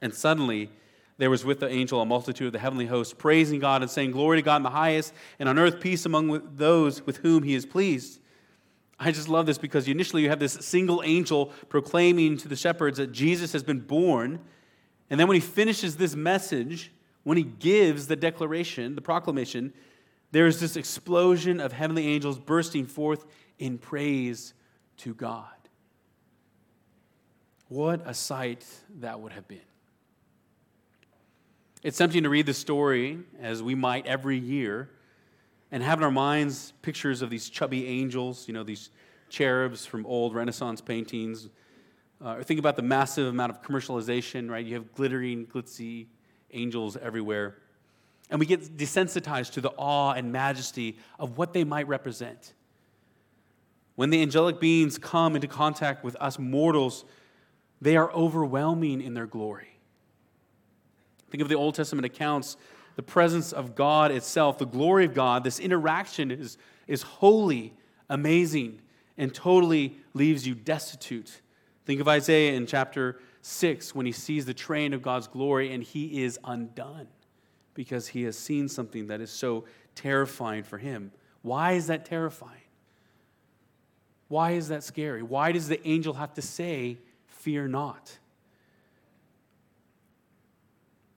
And 0.00 0.14
suddenly 0.14 0.70
there 1.18 1.30
was 1.30 1.44
with 1.44 1.60
the 1.60 1.68
angel 1.68 2.00
a 2.00 2.06
multitude 2.06 2.48
of 2.48 2.52
the 2.52 2.58
heavenly 2.58 2.86
hosts, 2.86 3.14
praising 3.14 3.58
God 3.58 3.82
and 3.82 3.90
saying, 3.90 4.10
Glory 4.10 4.38
to 4.38 4.42
God 4.42 4.56
in 4.56 4.62
the 4.62 4.70
highest, 4.70 5.14
and 5.38 5.48
on 5.48 5.58
earth 5.58 5.80
peace 5.80 6.04
among 6.04 6.56
those 6.56 7.04
with 7.06 7.18
whom 7.18 7.42
he 7.42 7.54
is 7.54 7.64
pleased. 7.64 8.20
I 8.98 9.12
just 9.12 9.28
love 9.28 9.46
this 9.46 9.58
because 9.58 9.88
initially 9.88 10.22
you 10.22 10.30
have 10.30 10.38
this 10.38 10.54
single 10.54 11.02
angel 11.04 11.46
proclaiming 11.68 12.36
to 12.38 12.48
the 12.48 12.56
shepherds 12.56 12.98
that 12.98 13.12
Jesus 13.12 13.52
has 13.52 13.62
been 13.62 13.80
born. 13.80 14.40
And 15.10 15.20
then 15.20 15.28
when 15.28 15.34
he 15.34 15.40
finishes 15.40 15.96
this 15.96 16.14
message, 16.14 16.92
when 17.22 17.36
he 17.36 17.44
gives 17.44 18.06
the 18.06 18.16
declaration, 18.16 18.94
the 18.94 19.02
proclamation, 19.02 19.72
there 20.32 20.46
is 20.46 20.60
this 20.60 20.76
explosion 20.76 21.60
of 21.60 21.72
heavenly 21.72 22.06
angels 22.08 22.38
bursting 22.38 22.86
forth 22.86 23.26
in 23.58 23.78
praise 23.78 24.54
to 24.98 25.14
God. 25.14 25.44
What 27.68 28.02
a 28.04 28.14
sight 28.14 28.64
that 29.00 29.20
would 29.20 29.32
have 29.32 29.48
been. 29.48 29.60
It's 31.86 31.98
tempting 31.98 32.24
to 32.24 32.28
read 32.28 32.46
the 32.46 32.52
story, 32.52 33.20
as 33.40 33.62
we 33.62 33.76
might 33.76 34.08
every 34.08 34.36
year, 34.36 34.90
and 35.70 35.80
have 35.84 36.00
in 36.00 36.04
our 36.04 36.10
minds 36.10 36.72
pictures 36.82 37.22
of 37.22 37.30
these 37.30 37.48
chubby 37.48 37.86
angels, 37.86 38.48
you 38.48 38.54
know, 38.54 38.64
these 38.64 38.90
cherubs 39.28 39.86
from 39.86 40.04
old 40.04 40.34
Renaissance 40.34 40.80
paintings. 40.80 41.48
Uh, 42.20 42.38
or 42.38 42.42
think 42.42 42.58
about 42.58 42.74
the 42.74 42.82
massive 42.82 43.28
amount 43.28 43.52
of 43.52 43.62
commercialization, 43.62 44.50
right? 44.50 44.66
You 44.66 44.74
have 44.74 44.92
glittering, 44.94 45.46
glitzy 45.46 46.06
angels 46.50 46.96
everywhere. 46.96 47.58
And 48.30 48.40
we 48.40 48.46
get 48.46 48.76
desensitized 48.76 49.52
to 49.52 49.60
the 49.60 49.70
awe 49.76 50.10
and 50.10 50.32
majesty 50.32 50.98
of 51.20 51.38
what 51.38 51.52
they 51.52 51.62
might 51.62 51.86
represent. 51.86 52.52
When 53.94 54.10
the 54.10 54.20
angelic 54.22 54.58
beings 54.58 54.98
come 54.98 55.36
into 55.36 55.46
contact 55.46 56.02
with 56.02 56.16
us 56.16 56.36
mortals, 56.36 57.04
they 57.80 57.96
are 57.96 58.10
overwhelming 58.10 59.00
in 59.00 59.14
their 59.14 59.28
glory. 59.28 59.75
Think 61.36 61.42
of 61.42 61.48
the 61.50 61.54
Old 61.56 61.74
Testament 61.74 62.06
accounts 62.06 62.56
the 62.94 63.02
presence 63.02 63.52
of 63.52 63.74
God 63.74 64.10
itself, 64.10 64.56
the 64.56 64.64
glory 64.64 65.04
of 65.04 65.12
God, 65.12 65.44
this 65.44 65.58
interaction 65.58 66.30
is, 66.30 66.56
is 66.86 67.02
holy, 67.02 67.74
amazing, 68.08 68.80
and 69.18 69.34
totally 69.34 69.98
leaves 70.14 70.46
you 70.46 70.54
destitute. 70.54 71.42
Think 71.84 72.00
of 72.00 72.08
Isaiah 72.08 72.54
in 72.54 72.66
chapter 72.66 73.20
6 73.42 73.94
when 73.94 74.06
he 74.06 74.12
sees 74.12 74.46
the 74.46 74.54
train 74.54 74.94
of 74.94 75.02
God's 75.02 75.26
glory 75.26 75.74
and 75.74 75.82
he 75.82 76.22
is 76.24 76.38
undone 76.42 77.08
because 77.74 78.08
he 78.08 78.22
has 78.22 78.38
seen 78.38 78.66
something 78.66 79.08
that 79.08 79.20
is 79.20 79.30
so 79.30 79.66
terrifying 79.94 80.62
for 80.62 80.78
him. 80.78 81.12
Why 81.42 81.72
is 81.72 81.88
that 81.88 82.06
terrifying? 82.06 82.62
Why 84.28 84.52
is 84.52 84.68
that 84.68 84.84
scary? 84.84 85.22
Why 85.22 85.52
does 85.52 85.68
the 85.68 85.86
angel 85.86 86.14
have 86.14 86.32
to 86.32 86.40
say, 86.40 86.96
Fear 87.26 87.68
not? 87.68 88.20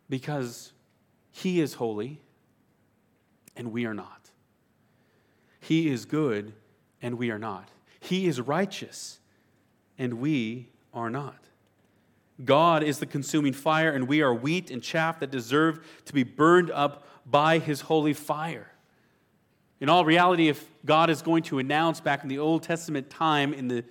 Because 0.10 0.74
he 1.32 1.62
is 1.62 1.76
holy, 1.76 2.19
and 3.56 3.72
we 3.72 3.86
are 3.86 3.93
not. 3.93 4.32
He 5.60 5.89
is 5.89 6.06
good, 6.06 6.54
and 7.02 7.17
we 7.17 7.32
are 7.32 7.39
not. 7.39 7.69
He 8.00 8.28
is 8.28 8.41
righteous, 8.41 9.19
and 9.98 10.15
we 10.15 10.69
are 10.93 11.10
not. 11.10 11.38
God 12.43 12.84
is 12.84 13.00
the 13.00 13.06
consuming 13.06 13.54
fire, 13.54 13.91
and 13.91 14.08
we 14.08 14.22
are 14.22 14.34
wheat 14.34 14.72
and 14.72 14.82
chaff 14.82 15.19
that 15.19 15.30
deserve 15.30 15.86
to 16.06 16.13
be 16.13 16.24
burned 16.24 16.72
up 16.72 17.06
by 17.26 17.60
his 17.60 17.82
holy 17.82 18.13
fire. 18.13 18.72
In 19.82 19.89
all 19.89 20.06
reality, 20.06 20.48
if 20.48 20.65
God 20.86 21.10
is 21.10 21.22
going 21.22 21.43
to 21.43 21.60
announce 21.60 22.00
back 22.00 22.24
in 22.24 22.30
the 22.30 22.39
Old 22.39 22.63
Testament 22.63 23.10
time, 23.10 23.54
in 23.54 23.67
the 23.67 23.84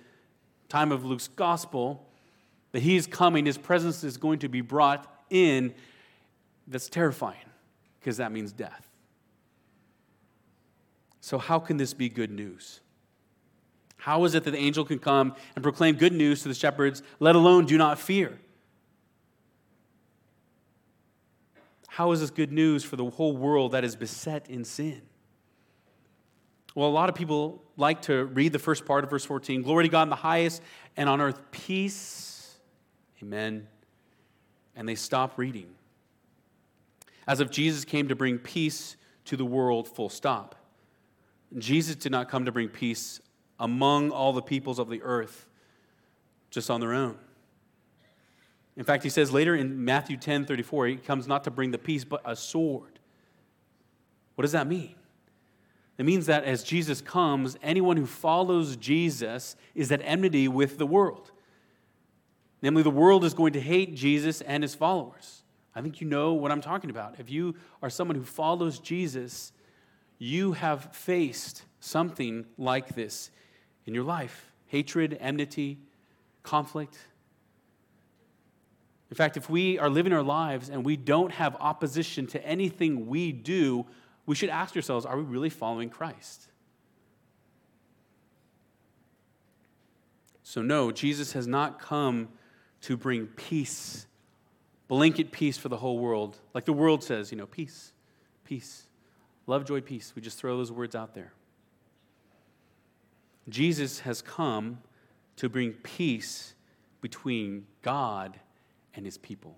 time 0.67 0.91
of 0.91 1.05
Luke's 1.05 1.27
gospel, 1.27 2.07
that 2.71 2.81
he 2.81 2.95
is 2.95 3.07
coming, 3.07 3.45
his 3.45 3.57
presence 3.57 4.03
is 4.03 4.17
going 4.17 4.39
to 4.39 4.49
be 4.49 4.61
brought 4.61 5.07
in 5.29 5.73
that's 6.69 6.87
terrifying 6.87 7.37
because 7.99 8.17
that 8.17 8.31
means 8.31 8.51
death. 8.51 8.87
So, 11.19 11.37
how 11.37 11.59
can 11.59 11.77
this 11.77 11.93
be 11.93 12.07
good 12.07 12.31
news? 12.31 12.79
How 13.97 14.23
is 14.23 14.33
it 14.33 14.45
that 14.45 14.51
the 14.51 14.57
angel 14.57 14.85
can 14.85 14.99
come 14.99 15.35
and 15.55 15.63
proclaim 15.63 15.95
good 15.95 16.13
news 16.13 16.43
to 16.43 16.47
the 16.47 16.53
shepherds, 16.53 17.03
let 17.19 17.35
alone 17.35 17.65
do 17.65 17.77
not 17.77 17.99
fear? 17.99 18.39
How 21.87 22.13
is 22.13 22.21
this 22.21 22.29
good 22.29 22.51
news 22.51 22.85
for 22.85 22.95
the 22.95 23.09
whole 23.09 23.35
world 23.35 23.73
that 23.73 23.83
is 23.83 23.97
beset 23.97 24.49
in 24.49 24.63
sin? 24.63 25.01
Well, 26.75 26.87
a 26.87 26.91
lot 26.91 27.09
of 27.09 27.15
people 27.15 27.61
like 27.75 28.03
to 28.03 28.25
read 28.25 28.53
the 28.53 28.59
first 28.59 28.85
part 28.85 29.03
of 29.03 29.09
verse 29.09 29.25
14 29.25 29.63
Glory 29.63 29.83
to 29.83 29.89
God 29.89 30.03
in 30.03 30.09
the 30.09 30.15
highest, 30.15 30.61
and 30.95 31.09
on 31.09 31.19
earth 31.19 31.39
peace. 31.51 32.57
Amen. 33.21 33.67
And 34.77 34.87
they 34.87 34.95
stop 34.95 35.37
reading 35.37 35.75
as 37.29 37.39
if 37.39 37.51
Jesus 37.51 37.85
came 37.85 38.07
to 38.07 38.15
bring 38.15 38.39
peace 38.39 38.97
to 39.25 39.37
the 39.37 39.45
world, 39.45 39.87
full 39.87 40.09
stop. 40.09 40.55
Jesus 41.59 41.95
did 41.95 42.11
not 42.11 42.27
come 42.27 42.45
to 42.45 42.51
bring 42.51 42.69
peace 42.69 43.21
among 43.59 44.09
all 44.09 44.33
the 44.33 44.41
peoples 44.41 44.79
of 44.79 44.89
the 44.89 45.03
earth 45.03 45.45
just 46.49 46.71
on 46.71 46.81
their 46.81 46.91
own. 46.91 47.15
In 48.75 48.83
fact, 48.83 49.03
he 49.03 49.11
says 49.11 49.31
later 49.31 49.55
in 49.55 49.85
Matthew 49.85 50.17
10 50.17 50.45
34, 50.45 50.87
he 50.87 50.95
comes 50.95 51.27
not 51.27 51.43
to 51.43 51.51
bring 51.51 51.69
the 51.69 51.77
peace, 51.77 52.03
but 52.03 52.23
a 52.25 52.35
sword. 52.35 52.97
What 54.33 54.41
does 54.41 54.53
that 54.53 54.65
mean? 54.65 54.95
It 55.99 56.05
means 56.05 56.25
that 56.25 56.45
as 56.45 56.63
Jesus 56.63 56.99
comes, 56.99 57.57
anyone 57.61 57.97
who 57.97 58.07
follows 58.07 58.75
Jesus 58.75 59.55
is 59.75 59.91
at 59.91 60.01
enmity 60.03 60.47
with 60.47 60.79
the 60.79 60.87
world. 60.87 61.29
Namely, 62.63 62.81
the 62.81 62.89
world 62.89 63.23
is 63.23 63.35
going 63.35 63.53
to 63.53 63.61
hate 63.61 63.93
Jesus 63.93 64.41
and 64.41 64.63
his 64.63 64.73
followers. 64.73 65.43
I 65.75 65.81
think 65.81 66.01
you 66.01 66.07
know 66.07 66.33
what 66.33 66.51
I'm 66.51 66.61
talking 66.61 66.89
about. 66.89 67.19
If 67.19 67.29
you 67.29 67.55
are 67.81 67.89
someone 67.89 68.15
who 68.15 68.23
follows 68.23 68.79
Jesus, 68.79 69.51
you 70.17 70.53
have 70.53 70.93
faced 70.95 71.63
something 71.79 72.45
like 72.57 72.95
this 72.95 73.31
in 73.85 73.93
your 73.93 74.03
life 74.03 74.45
hatred, 74.67 75.17
enmity, 75.19 75.79
conflict. 76.43 76.97
In 79.09 79.15
fact, 79.15 79.35
if 79.35 79.49
we 79.49 79.79
are 79.79 79.89
living 79.89 80.13
our 80.13 80.21
lives 80.21 80.69
and 80.69 80.85
we 80.85 80.95
don't 80.95 81.31
have 81.31 81.55
opposition 81.59 82.27
to 82.27 82.45
anything 82.45 83.07
we 83.07 83.31
do, 83.31 83.87
we 84.27 84.35
should 84.35 84.49
ask 84.49 84.75
ourselves 84.75 85.07
are 85.07 85.17
we 85.17 85.23
really 85.23 85.49
following 85.49 85.89
Christ? 85.89 86.49
So, 90.43 90.61
no, 90.61 90.91
Jesus 90.91 91.33
has 91.33 91.47
not 91.47 91.79
come 91.79 92.29
to 92.81 92.97
bring 92.97 93.27
peace, 93.27 94.07
blanket 94.89 95.31
peace 95.31 95.57
for 95.57 95.69
the 95.69 95.77
whole 95.77 95.99
world. 95.99 96.35
Like 96.53 96.65
the 96.65 96.73
world 96.73 97.01
says, 97.01 97.31
you 97.31 97.37
know, 97.37 97.45
peace, 97.45 97.93
peace, 98.43 98.87
love, 99.47 99.63
joy, 99.63 99.79
peace. 99.79 100.11
We 100.15 100.21
just 100.21 100.37
throw 100.37 100.57
those 100.57 100.71
words 100.71 100.95
out 100.95 101.13
there. 101.13 101.31
Jesus 103.47 104.01
has 104.01 104.21
come 104.21 104.79
to 105.37 105.47
bring 105.47 105.71
peace 105.71 106.55
between 106.99 107.65
God 107.81 108.37
and 108.93 109.05
his 109.05 109.17
people. 109.17 109.55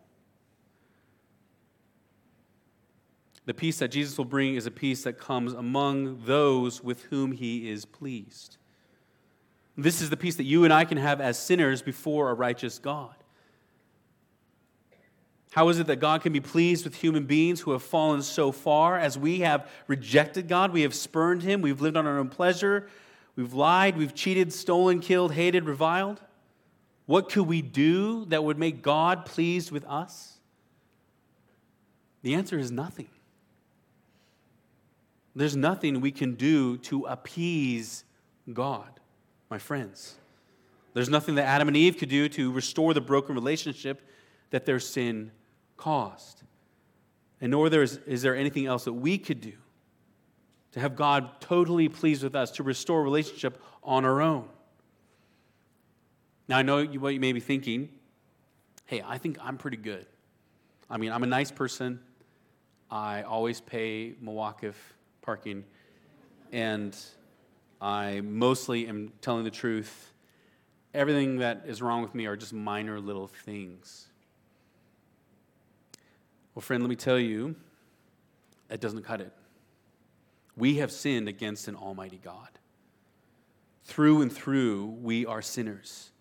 The 3.45 3.53
peace 3.53 3.79
that 3.79 3.87
Jesus 3.87 4.17
will 4.17 4.25
bring 4.25 4.55
is 4.55 4.65
a 4.65 4.71
peace 4.71 5.03
that 5.03 5.17
comes 5.17 5.53
among 5.53 6.25
those 6.25 6.83
with 6.83 7.03
whom 7.05 7.31
he 7.31 7.69
is 7.69 7.85
pleased. 7.85 8.57
This 9.77 10.01
is 10.01 10.09
the 10.09 10.17
peace 10.17 10.35
that 10.35 10.43
you 10.43 10.63
and 10.63 10.71
I 10.71 10.85
can 10.85 10.97
have 10.97 11.19
as 11.19 11.39
sinners 11.39 11.81
before 11.81 12.29
a 12.29 12.33
righteous 12.33 12.77
God. 12.77 13.15
How 15.51 15.67
is 15.67 15.79
it 15.79 15.87
that 15.87 15.97
God 15.97 16.21
can 16.21 16.31
be 16.31 16.39
pleased 16.39 16.85
with 16.85 16.95
human 16.95 17.25
beings 17.25 17.59
who 17.59 17.71
have 17.71 17.83
fallen 17.83 18.21
so 18.21 18.53
far 18.53 18.97
as 18.97 19.17
we 19.17 19.41
have 19.41 19.69
rejected 19.85 20.47
God? 20.47 20.71
We 20.71 20.83
have 20.83 20.95
spurned 20.95 21.43
Him. 21.43 21.61
We've 21.61 21.81
lived 21.81 21.97
on 21.97 22.07
our 22.07 22.19
own 22.19 22.29
pleasure. 22.29 22.87
We've 23.35 23.53
lied. 23.53 23.97
We've 23.97 24.15
cheated, 24.15 24.53
stolen, 24.53 25.01
killed, 25.01 25.33
hated, 25.33 25.65
reviled. 25.65 26.21
What 27.05 27.29
could 27.29 27.47
we 27.47 27.61
do 27.61 28.23
that 28.25 28.45
would 28.45 28.57
make 28.57 28.81
God 28.81 29.25
pleased 29.25 29.71
with 29.71 29.85
us? 29.85 30.39
The 32.21 32.33
answer 32.35 32.57
is 32.57 32.71
nothing. 32.71 33.09
There's 35.35 35.57
nothing 35.57 35.99
we 35.99 36.11
can 36.11 36.35
do 36.35 36.77
to 36.77 37.05
appease 37.05 38.05
God, 38.53 39.01
my 39.49 39.57
friends. 39.57 40.15
There's 40.93 41.09
nothing 41.09 41.35
that 41.35 41.45
Adam 41.45 41.67
and 41.67 41.75
Eve 41.75 41.97
could 41.97 42.09
do 42.09 42.29
to 42.29 42.51
restore 42.53 42.93
the 42.93 43.01
broken 43.01 43.35
relationship 43.35 44.01
that 44.51 44.65
their 44.65 44.79
sin 44.79 45.31
caused. 45.81 46.43
And 47.41 47.51
nor 47.51 47.69
there 47.69 47.81
is, 47.81 47.99
is 48.05 48.21
there 48.21 48.35
anything 48.35 48.67
else 48.67 48.85
that 48.85 48.93
we 48.93 49.17
could 49.17 49.41
do 49.41 49.53
to 50.73 50.79
have 50.79 50.95
God 50.95 51.41
totally 51.41 51.89
pleased 51.89 52.23
with 52.23 52.35
us, 52.35 52.51
to 52.51 52.63
restore 52.63 53.03
relationship 53.03 53.61
on 53.83 54.05
our 54.05 54.21
own. 54.21 54.47
Now, 56.47 56.57
I 56.57 56.61
know 56.61 56.85
what 56.85 57.13
you 57.13 57.19
may 57.19 57.33
be 57.33 57.39
thinking 57.39 57.89
hey, 58.85 59.01
I 59.05 59.17
think 59.17 59.37
I'm 59.41 59.57
pretty 59.57 59.77
good. 59.77 60.05
I 60.89 60.97
mean, 60.97 61.13
I'm 61.13 61.23
a 61.23 61.27
nice 61.27 61.49
person. 61.49 62.01
I 62.89 63.21
always 63.21 63.61
pay 63.61 64.15
Milwaukee 64.19 64.73
parking, 65.21 65.63
and 66.51 66.93
I 67.79 68.19
mostly 68.19 68.87
am 68.87 69.13
telling 69.21 69.45
the 69.45 69.51
truth. 69.51 70.11
Everything 70.93 71.37
that 71.37 71.63
is 71.67 71.81
wrong 71.81 72.01
with 72.01 72.13
me 72.13 72.25
are 72.25 72.35
just 72.35 72.51
minor 72.51 72.99
little 72.99 73.27
things. 73.27 74.10
Well, 76.53 76.61
friend, 76.61 76.83
let 76.83 76.89
me 76.89 76.95
tell 76.95 77.19
you, 77.19 77.55
that 78.67 78.79
doesn't 78.79 79.03
cut 79.03 79.21
it. 79.21 79.31
We 80.55 80.75
have 80.75 80.91
sinned 80.91 81.27
against 81.27 81.67
an 81.67 81.75
almighty 81.75 82.19
God. 82.23 82.49
Through 83.83 84.21
and 84.21 84.31
through, 84.31 84.97
we 85.01 85.25
are 85.25 85.41
sinners. 85.41 86.11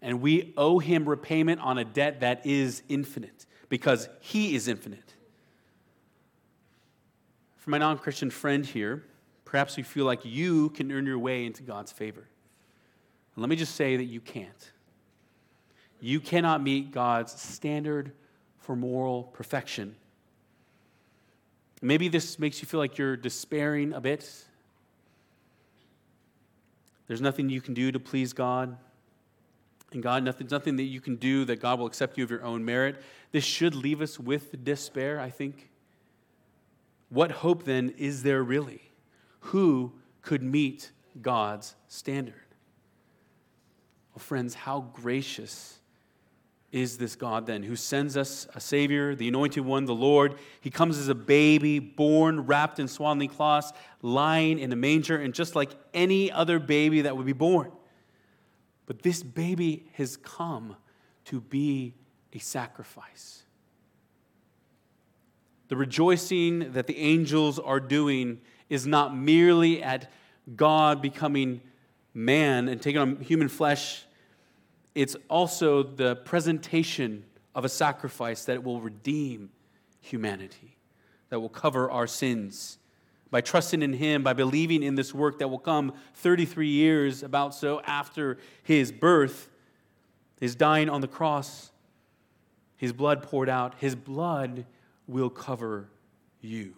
And 0.00 0.20
we 0.20 0.52
owe 0.56 0.78
him 0.78 1.08
repayment 1.08 1.60
on 1.60 1.78
a 1.78 1.84
debt 1.84 2.20
that 2.20 2.44
is 2.44 2.82
infinite 2.88 3.46
because 3.68 4.08
he 4.20 4.54
is 4.54 4.68
infinite. 4.68 5.14
For 7.56 7.70
my 7.70 7.78
non 7.78 7.98
Christian 7.98 8.30
friend 8.30 8.66
here, 8.66 9.04
perhaps 9.44 9.78
you 9.78 9.84
feel 9.84 10.04
like 10.04 10.24
you 10.24 10.70
can 10.70 10.90
earn 10.90 11.06
your 11.06 11.18
way 11.18 11.46
into 11.46 11.62
God's 11.62 11.92
favor. 11.92 12.26
And 13.34 13.42
let 13.42 13.48
me 13.48 13.56
just 13.56 13.76
say 13.76 13.96
that 13.96 14.04
you 14.04 14.20
can't. 14.20 14.72
You 16.00 16.18
cannot 16.18 16.62
meet 16.62 16.90
God's 16.90 17.40
standard 17.40 18.12
for 18.62 18.74
moral 18.74 19.24
perfection. 19.24 19.94
Maybe 21.82 22.08
this 22.08 22.38
makes 22.38 22.62
you 22.62 22.66
feel 22.66 22.78
like 22.78 22.96
you're 22.96 23.16
despairing 23.16 23.92
a 23.92 24.00
bit. 24.00 24.44
There's 27.08 27.20
nothing 27.20 27.50
you 27.50 27.60
can 27.60 27.74
do 27.74 27.90
to 27.92 28.00
please 28.00 28.32
God. 28.32 28.76
And 29.92 30.02
God, 30.02 30.22
nothing, 30.22 30.46
nothing 30.50 30.76
that 30.76 30.84
you 30.84 31.00
can 31.00 31.16
do 31.16 31.44
that 31.44 31.60
God 31.60 31.78
will 31.78 31.86
accept 31.86 32.16
you 32.16 32.24
of 32.24 32.30
your 32.30 32.44
own 32.44 32.64
merit. 32.64 33.02
This 33.32 33.44
should 33.44 33.74
leave 33.74 34.00
us 34.00 34.18
with 34.18 34.64
despair, 34.64 35.20
I 35.20 35.28
think. 35.28 35.68
What 37.10 37.30
hope 37.30 37.64
then 37.64 37.92
is 37.98 38.22
there 38.22 38.42
really? 38.42 38.80
Who 39.40 39.92
could 40.22 40.42
meet 40.42 40.92
God's 41.20 41.74
standard? 41.88 42.34
Well, 44.14 44.20
friends, 44.20 44.54
how 44.54 44.80
gracious 44.94 45.78
is 46.72 46.96
this 46.96 47.14
God 47.14 47.46
then 47.46 47.62
who 47.62 47.76
sends 47.76 48.16
us 48.16 48.48
a 48.54 48.60
Savior, 48.60 49.14
the 49.14 49.28
Anointed 49.28 49.64
One, 49.64 49.84
the 49.84 49.94
Lord? 49.94 50.36
He 50.60 50.70
comes 50.70 50.98
as 50.98 51.08
a 51.08 51.14
baby, 51.14 51.78
born, 51.78 52.46
wrapped 52.46 52.78
in 52.78 52.88
swaddling 52.88 53.28
cloths, 53.28 53.72
lying 54.00 54.58
in 54.58 54.72
a 54.72 54.76
manger, 54.76 55.16
and 55.18 55.34
just 55.34 55.54
like 55.54 55.70
any 55.92 56.32
other 56.32 56.58
baby 56.58 57.02
that 57.02 57.16
would 57.16 57.26
be 57.26 57.34
born. 57.34 57.70
But 58.86 59.02
this 59.02 59.22
baby 59.22 59.86
has 59.94 60.16
come 60.16 60.76
to 61.26 61.40
be 61.40 61.94
a 62.32 62.38
sacrifice. 62.38 63.44
The 65.68 65.76
rejoicing 65.76 66.72
that 66.72 66.86
the 66.86 66.98
angels 66.98 67.58
are 67.58 67.80
doing 67.80 68.40
is 68.68 68.86
not 68.86 69.16
merely 69.16 69.82
at 69.82 70.10
God 70.56 71.02
becoming 71.02 71.60
man 72.14 72.68
and 72.68 72.80
taking 72.80 73.00
on 73.00 73.16
human 73.20 73.48
flesh, 73.48 74.04
it's 74.94 75.16
also 75.28 75.82
the 75.82 76.16
presentation 76.16 77.24
of 77.54 77.64
a 77.64 77.68
sacrifice 77.68 78.44
that 78.44 78.62
will 78.62 78.80
redeem 78.80 79.50
humanity, 80.00 80.76
that 81.28 81.40
will 81.40 81.48
cover 81.48 81.90
our 81.90 82.06
sins 82.06 82.78
by 83.30 83.40
trusting 83.40 83.82
in 83.82 83.94
Him, 83.94 84.22
by 84.22 84.34
believing 84.34 84.82
in 84.82 84.94
this 84.94 85.14
work 85.14 85.38
that 85.38 85.48
will 85.48 85.58
come 85.58 85.94
33 86.14 86.68
years 86.68 87.22
about 87.22 87.54
so 87.54 87.80
after 87.80 88.38
His 88.62 88.92
birth, 88.92 89.48
His 90.38 90.54
dying 90.54 90.90
on 90.90 91.00
the 91.00 91.08
cross, 91.08 91.72
His 92.76 92.92
blood 92.92 93.22
poured 93.22 93.48
out, 93.48 93.74
His 93.78 93.94
blood 93.94 94.66
will 95.06 95.30
cover 95.30 95.88
you. 96.42 96.74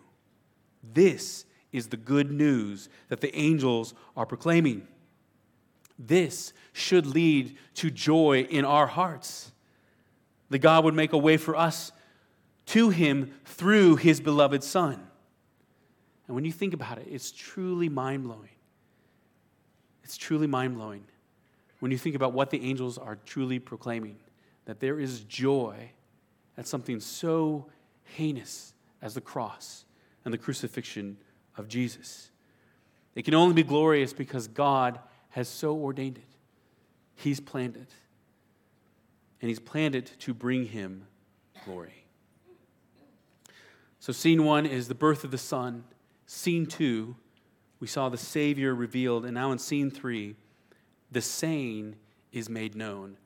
This 0.92 1.44
is 1.72 1.88
the 1.88 1.96
good 1.96 2.30
news 2.30 2.88
that 3.08 3.20
the 3.20 3.34
angels 3.36 3.94
are 4.16 4.24
proclaiming. 4.26 4.86
This 5.98 6.52
should 6.72 7.06
lead 7.06 7.56
to 7.74 7.90
joy 7.90 8.46
in 8.50 8.64
our 8.64 8.86
hearts. 8.86 9.52
That 10.50 10.58
God 10.58 10.84
would 10.84 10.94
make 10.94 11.12
a 11.12 11.18
way 11.18 11.36
for 11.36 11.56
us 11.56 11.92
to 12.66 12.90
Him 12.90 13.32
through 13.44 13.96
His 13.96 14.20
beloved 14.20 14.62
Son. 14.62 15.00
And 16.26 16.34
when 16.34 16.44
you 16.44 16.52
think 16.52 16.74
about 16.74 16.98
it, 16.98 17.06
it's 17.10 17.30
truly 17.30 17.88
mind 17.88 18.24
blowing. 18.24 18.48
It's 20.02 20.16
truly 20.16 20.46
mind 20.46 20.74
blowing 20.74 21.04
when 21.80 21.90
you 21.90 21.98
think 21.98 22.16
about 22.16 22.32
what 22.32 22.50
the 22.50 22.62
angels 22.62 22.98
are 22.98 23.18
truly 23.26 23.58
proclaiming 23.58 24.16
that 24.64 24.80
there 24.80 24.98
is 24.98 25.20
joy 25.20 25.90
at 26.56 26.66
something 26.66 27.00
so 27.00 27.66
heinous 28.04 28.72
as 29.02 29.14
the 29.14 29.20
cross 29.20 29.84
and 30.24 30.32
the 30.32 30.38
crucifixion 30.38 31.16
of 31.56 31.68
Jesus. 31.68 32.30
It 33.14 33.24
can 33.24 33.34
only 33.34 33.54
be 33.54 33.62
glorious 33.62 34.12
because 34.12 34.48
God 34.48 34.98
has 35.34 35.48
so 35.48 35.76
ordained 35.76 36.16
it. 36.16 36.36
He's 37.16 37.40
planned 37.40 37.76
it. 37.76 37.90
And 39.40 39.48
He's 39.48 39.58
planned 39.58 39.96
it 39.96 40.14
to 40.20 40.32
bring 40.32 40.66
Him 40.66 41.08
glory. 41.64 42.04
So, 43.98 44.12
scene 44.12 44.44
one 44.44 44.64
is 44.64 44.86
the 44.86 44.94
birth 44.94 45.24
of 45.24 45.32
the 45.32 45.38
Son. 45.38 45.82
Scene 46.26 46.66
two, 46.66 47.16
we 47.80 47.88
saw 47.88 48.08
the 48.08 48.16
Savior 48.16 48.76
revealed. 48.76 49.24
And 49.24 49.34
now 49.34 49.50
in 49.50 49.58
scene 49.58 49.90
three, 49.90 50.36
the 51.10 51.20
saying 51.20 51.96
is 52.30 52.48
made 52.48 52.76
known. 52.76 53.16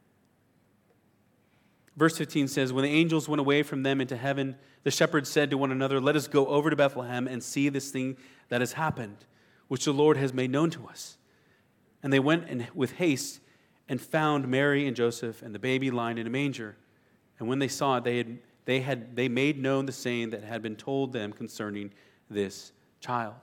Verse 1.95 2.17
15 2.17 2.49
says, 2.49 2.73
When 2.73 2.85
the 2.85 2.91
angels 2.91 3.29
went 3.29 3.41
away 3.41 3.63
from 3.63 3.83
them 3.83 4.01
into 4.01 4.17
heaven, 4.17 4.57
the 4.83 4.91
shepherds 4.91 5.29
said 5.29 5.51
to 5.51 5.59
one 5.59 5.73
another, 5.73 6.01
Let 6.01 6.17
us 6.17 6.27
go 6.27 6.47
over 6.47 6.71
to 6.71 6.77
Bethlehem 6.77 7.29
and 7.29 7.43
see 7.43 7.69
this 7.69 7.91
thing 7.91 8.17
that 8.49 8.63
has 8.63 8.73
happened, 8.73 9.27
which 9.67 9.85
the 9.85 9.93
Lord 9.93 10.17
has 10.17 10.33
made 10.33 10.51
known 10.51 10.71
to 10.71 10.87
us. 10.89 11.18
And 12.03 12.13
they 12.13 12.21
went 12.21 12.49
in, 12.49 12.67
with 12.75 12.93
haste 12.93 13.41
and 13.89 14.01
found 14.01 14.47
Mary 14.49 14.87
and 14.87 14.97
Joseph 14.97 15.43
and 15.43 15.55
the 15.55 15.59
baby 15.59 15.91
lying 15.91 16.19
in 16.19 16.27
a 16.27 16.31
manger. 16.31 16.77
And 17.39 17.49
when 17.49 17.59
they 17.59 17.69
saw 17.69 17.97
it, 17.97 18.05
they 18.05 18.19
had, 18.19 18.39
they 18.65 18.81
had 18.81 19.17
they 19.17 19.29
made 19.29 19.61
known 19.61 19.87
the 19.87 19.93
saying 19.93 20.31
that 20.31 20.45
had 20.45 20.63
been 20.63 20.77
told 20.77 21.13
them 21.13 21.33
concerning 21.33 21.93
this 22.29 22.73
child. 23.01 23.35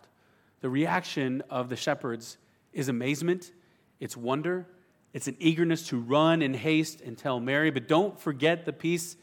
The 0.61 0.69
reaction 0.69 1.43
of 1.49 1.69
the 1.69 1.75
shepherds 1.75 2.37
is 2.73 2.89
amazement, 2.89 3.51
it's 3.99 4.17
wonder, 4.17 4.67
it's 5.13 5.27
an 5.27 5.37
eagerness 5.39 5.87
to 5.87 5.99
run 5.99 6.41
in 6.41 6.53
haste 6.53 7.01
and 7.01 7.17
tell 7.17 7.39
Mary. 7.39 7.71
But 7.71 7.87
don't 7.87 8.19
forget 8.19 8.65
the 8.65 8.73
piece 8.73 9.15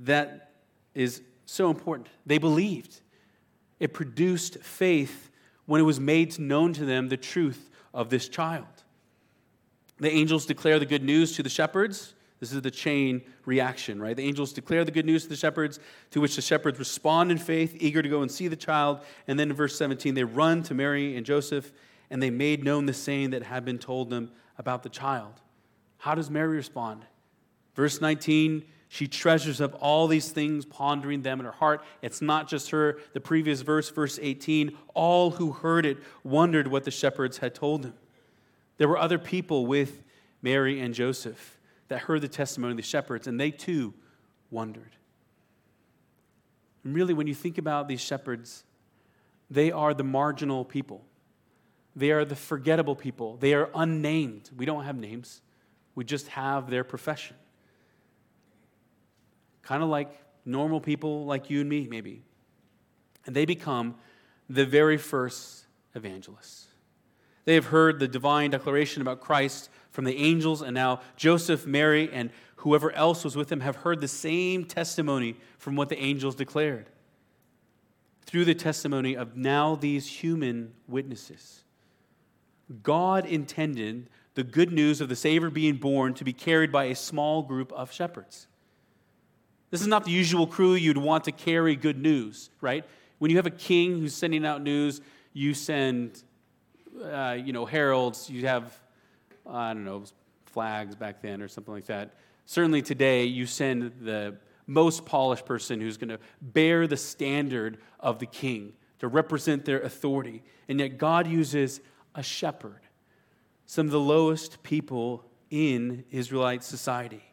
that 0.00 0.52
is 0.94 1.22
so 1.46 1.70
important. 1.70 2.08
They 2.26 2.38
believed. 2.38 3.00
It 3.80 3.94
produced 3.94 4.58
faith 4.58 5.30
when 5.64 5.80
it 5.80 5.84
was 5.84 5.98
made 5.98 6.38
known 6.38 6.72
to 6.74 6.84
them 6.84 7.08
the 7.08 7.16
truth 7.16 7.70
of 7.94 8.10
this 8.10 8.28
child. 8.28 8.77
The 10.00 10.10
angels 10.10 10.46
declare 10.46 10.78
the 10.78 10.86
good 10.86 11.02
news 11.02 11.34
to 11.36 11.42
the 11.42 11.48
shepherds. 11.48 12.14
This 12.40 12.52
is 12.52 12.62
the 12.62 12.70
chain 12.70 13.22
reaction, 13.46 14.00
right? 14.00 14.16
The 14.16 14.24
angels 14.24 14.52
declare 14.52 14.84
the 14.84 14.92
good 14.92 15.06
news 15.06 15.24
to 15.24 15.28
the 15.28 15.36
shepherds, 15.36 15.80
to 16.12 16.20
which 16.20 16.36
the 16.36 16.42
shepherds 16.42 16.78
respond 16.78 17.32
in 17.32 17.38
faith, 17.38 17.76
eager 17.80 18.00
to 18.00 18.08
go 18.08 18.22
and 18.22 18.30
see 18.30 18.46
the 18.46 18.56
child. 18.56 19.00
And 19.26 19.38
then 19.38 19.50
in 19.50 19.56
verse 19.56 19.76
17, 19.76 20.14
they 20.14 20.22
run 20.22 20.62
to 20.64 20.74
Mary 20.74 21.16
and 21.16 21.26
Joseph, 21.26 21.72
and 22.10 22.22
they 22.22 22.30
made 22.30 22.62
known 22.62 22.86
the 22.86 22.94
saying 22.94 23.30
that 23.30 23.42
had 23.42 23.64
been 23.64 23.78
told 23.78 24.08
them 24.08 24.30
about 24.56 24.84
the 24.84 24.88
child. 24.88 25.40
How 25.98 26.14
does 26.14 26.30
Mary 26.30 26.56
respond? 26.56 27.04
Verse 27.74 28.00
19, 28.00 28.64
she 28.88 29.08
treasures 29.08 29.60
up 29.60 29.76
all 29.80 30.06
these 30.06 30.30
things, 30.30 30.64
pondering 30.64 31.22
them 31.22 31.40
in 31.40 31.46
her 31.46 31.52
heart. 31.52 31.82
It's 32.02 32.22
not 32.22 32.48
just 32.48 32.70
her. 32.70 32.98
The 33.12 33.20
previous 33.20 33.62
verse, 33.62 33.90
verse 33.90 34.18
18, 34.22 34.76
all 34.94 35.32
who 35.32 35.52
heard 35.52 35.84
it 35.84 35.98
wondered 36.22 36.68
what 36.68 36.84
the 36.84 36.90
shepherds 36.92 37.38
had 37.38 37.54
told 37.54 37.82
them. 37.82 37.94
There 38.78 38.88
were 38.88 38.98
other 38.98 39.18
people 39.18 39.66
with 39.66 40.02
Mary 40.40 40.80
and 40.80 40.94
Joseph 40.94 41.58
that 41.88 42.00
heard 42.00 42.22
the 42.22 42.28
testimony 42.28 42.72
of 42.72 42.76
the 42.76 42.82
shepherds, 42.82 43.26
and 43.26 43.38
they 43.38 43.50
too 43.50 43.92
wondered. 44.50 44.96
And 46.84 46.94
really, 46.94 47.12
when 47.12 47.26
you 47.26 47.34
think 47.34 47.58
about 47.58 47.88
these 47.88 48.00
shepherds, 48.00 48.64
they 49.50 49.70
are 49.72 49.92
the 49.94 50.04
marginal 50.04 50.64
people. 50.64 51.04
They 51.96 52.12
are 52.12 52.24
the 52.24 52.36
forgettable 52.36 52.94
people. 52.94 53.36
They 53.36 53.54
are 53.54 53.68
unnamed. 53.74 54.50
We 54.56 54.64
don't 54.64 54.84
have 54.84 54.96
names, 54.96 55.42
we 55.94 56.04
just 56.04 56.28
have 56.28 56.70
their 56.70 56.84
profession. 56.84 57.36
Kind 59.62 59.82
of 59.82 59.88
like 59.88 60.22
normal 60.44 60.80
people 60.80 61.26
like 61.26 61.50
you 61.50 61.60
and 61.60 61.68
me, 61.68 61.88
maybe. 61.90 62.22
And 63.26 63.34
they 63.34 63.44
become 63.44 63.96
the 64.48 64.64
very 64.64 64.96
first 64.96 65.66
evangelists. 65.94 66.67
They 67.48 67.54
have 67.54 67.64
heard 67.64 67.98
the 67.98 68.06
divine 68.06 68.50
declaration 68.50 69.00
about 69.00 69.22
Christ 69.22 69.70
from 69.90 70.04
the 70.04 70.14
angels, 70.18 70.60
and 70.60 70.74
now 70.74 71.00
Joseph, 71.16 71.66
Mary, 71.66 72.10
and 72.12 72.28
whoever 72.56 72.92
else 72.92 73.24
was 73.24 73.36
with 73.36 73.48
them 73.48 73.60
have 73.60 73.76
heard 73.76 74.02
the 74.02 74.06
same 74.06 74.66
testimony 74.66 75.34
from 75.56 75.74
what 75.74 75.88
the 75.88 75.98
angels 75.98 76.34
declared 76.34 76.90
through 78.26 78.44
the 78.44 78.54
testimony 78.54 79.16
of 79.16 79.34
now 79.34 79.76
these 79.76 80.06
human 80.06 80.74
witnesses. 80.86 81.64
God 82.82 83.24
intended 83.24 84.10
the 84.34 84.44
good 84.44 84.70
news 84.70 85.00
of 85.00 85.08
the 85.08 85.16
Savior 85.16 85.48
being 85.48 85.76
born 85.76 86.12
to 86.12 86.24
be 86.24 86.34
carried 86.34 86.70
by 86.70 86.84
a 86.84 86.94
small 86.94 87.40
group 87.40 87.72
of 87.72 87.90
shepherds. 87.90 88.46
This 89.70 89.80
is 89.80 89.86
not 89.86 90.04
the 90.04 90.10
usual 90.10 90.46
crew 90.46 90.74
you'd 90.74 90.98
want 90.98 91.24
to 91.24 91.32
carry 91.32 91.76
good 91.76 91.96
news, 91.96 92.50
right? 92.60 92.84
When 93.16 93.30
you 93.30 93.38
have 93.38 93.46
a 93.46 93.50
king 93.50 94.00
who's 94.00 94.14
sending 94.14 94.44
out 94.44 94.60
news, 94.60 95.00
you 95.32 95.54
send 95.54 96.24
uh, 97.02 97.38
you 97.42 97.52
know, 97.52 97.64
heralds, 97.64 98.28
you 98.30 98.46
have, 98.46 98.78
I 99.46 99.72
don't 99.74 99.84
know, 99.84 100.04
flags 100.46 100.94
back 100.94 101.22
then 101.22 101.42
or 101.42 101.48
something 101.48 101.72
like 101.72 101.86
that. 101.86 102.14
Certainly 102.46 102.82
today, 102.82 103.24
you 103.24 103.46
send 103.46 103.92
the 104.00 104.36
most 104.66 105.04
polished 105.04 105.46
person 105.46 105.80
who's 105.80 105.96
going 105.96 106.10
to 106.10 106.18
bear 106.40 106.86
the 106.86 106.96
standard 106.96 107.78
of 108.00 108.18
the 108.18 108.26
king 108.26 108.72
to 108.98 109.08
represent 109.08 109.64
their 109.64 109.80
authority. 109.80 110.42
And 110.68 110.80
yet, 110.80 110.98
God 110.98 111.26
uses 111.26 111.80
a 112.14 112.22
shepherd, 112.22 112.80
some 113.66 113.86
of 113.86 113.92
the 113.92 114.00
lowest 114.00 114.62
people 114.62 115.24
in 115.50 116.04
Israelite 116.10 116.64
society, 116.64 117.24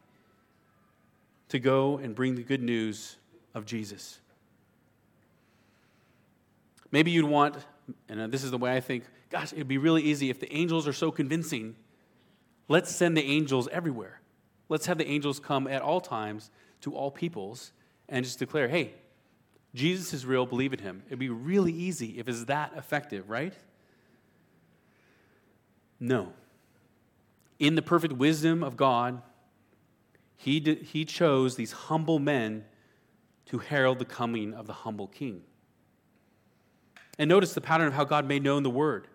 to 1.49 1.59
go 1.59 1.97
and 1.97 2.15
bring 2.15 2.35
the 2.35 2.43
good 2.43 2.61
news 2.61 3.17
of 3.53 3.65
Jesus. 3.65 4.19
Maybe 6.91 7.11
you'd 7.11 7.25
want, 7.25 7.55
and 8.07 8.31
this 8.31 8.43
is 8.43 8.51
the 8.51 8.57
way 8.57 8.75
I 8.75 8.79
think, 8.79 9.03
gosh, 9.35 9.51
it'd 9.51 9.67
be 9.67 9.77
really 9.77 10.01
easy 10.01 10.29
if 10.29 10.39
the 10.39 10.51
angels 10.55 10.87
are 10.87 10.93
so 10.93 11.11
convincing. 11.11 11.75
Let's 12.69 12.89
send 12.89 13.17
the 13.17 13.21
angels 13.21 13.67
everywhere. 13.69 14.21
Let's 14.69 14.85
have 14.85 14.97
the 14.97 15.05
angels 15.05 15.41
come 15.41 15.67
at 15.67 15.81
all 15.81 15.99
times 15.99 16.51
to 16.81 16.95
all 16.95 17.11
peoples 17.11 17.73
and 18.07 18.23
just 18.23 18.39
declare, 18.39 18.69
hey, 18.69 18.93
Jesus 19.73 20.13
is 20.13 20.25
real, 20.25 20.45
believe 20.45 20.71
in 20.71 20.79
him. 20.79 21.03
It'd 21.07 21.19
be 21.19 21.27
really 21.27 21.73
easy 21.73 22.17
if 22.17 22.29
it's 22.29 22.45
that 22.45 22.71
effective, 22.77 23.29
right? 23.29 23.53
No. 25.99 26.31
In 27.59 27.75
the 27.75 27.81
perfect 27.81 28.13
wisdom 28.13 28.63
of 28.63 28.77
God, 28.77 29.21
he, 30.37 30.61
he 30.61 31.03
chose 31.03 31.57
these 31.57 31.73
humble 31.73 32.19
men 32.19 32.63
to 33.47 33.57
herald 33.57 33.99
the 33.99 34.05
coming 34.05 34.53
of 34.53 34.65
the 34.65 34.73
humble 34.73 35.07
king. 35.07 35.41
And 37.19 37.27
notice 37.27 37.53
the 37.53 37.59
pattern 37.59 37.87
of 37.87 37.93
how 37.95 38.05
God 38.05 38.25
made 38.25 38.41
known 38.41 38.63
the 38.63 38.69
word. 38.69 39.09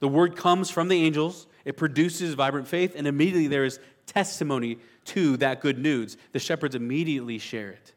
The 0.00 0.08
word 0.08 0.36
comes 0.36 0.70
from 0.70 0.88
the 0.88 1.02
angels, 1.02 1.46
it 1.64 1.76
produces 1.76 2.34
vibrant 2.34 2.66
faith, 2.66 2.94
and 2.96 3.06
immediately 3.06 3.46
there 3.46 3.64
is 3.64 3.78
testimony 4.06 4.78
to 5.04 5.36
that 5.36 5.60
good 5.60 5.78
news. 5.78 6.16
The 6.32 6.38
shepherds 6.38 6.74
immediately 6.74 7.38
share 7.38 7.70
it. 7.70 7.92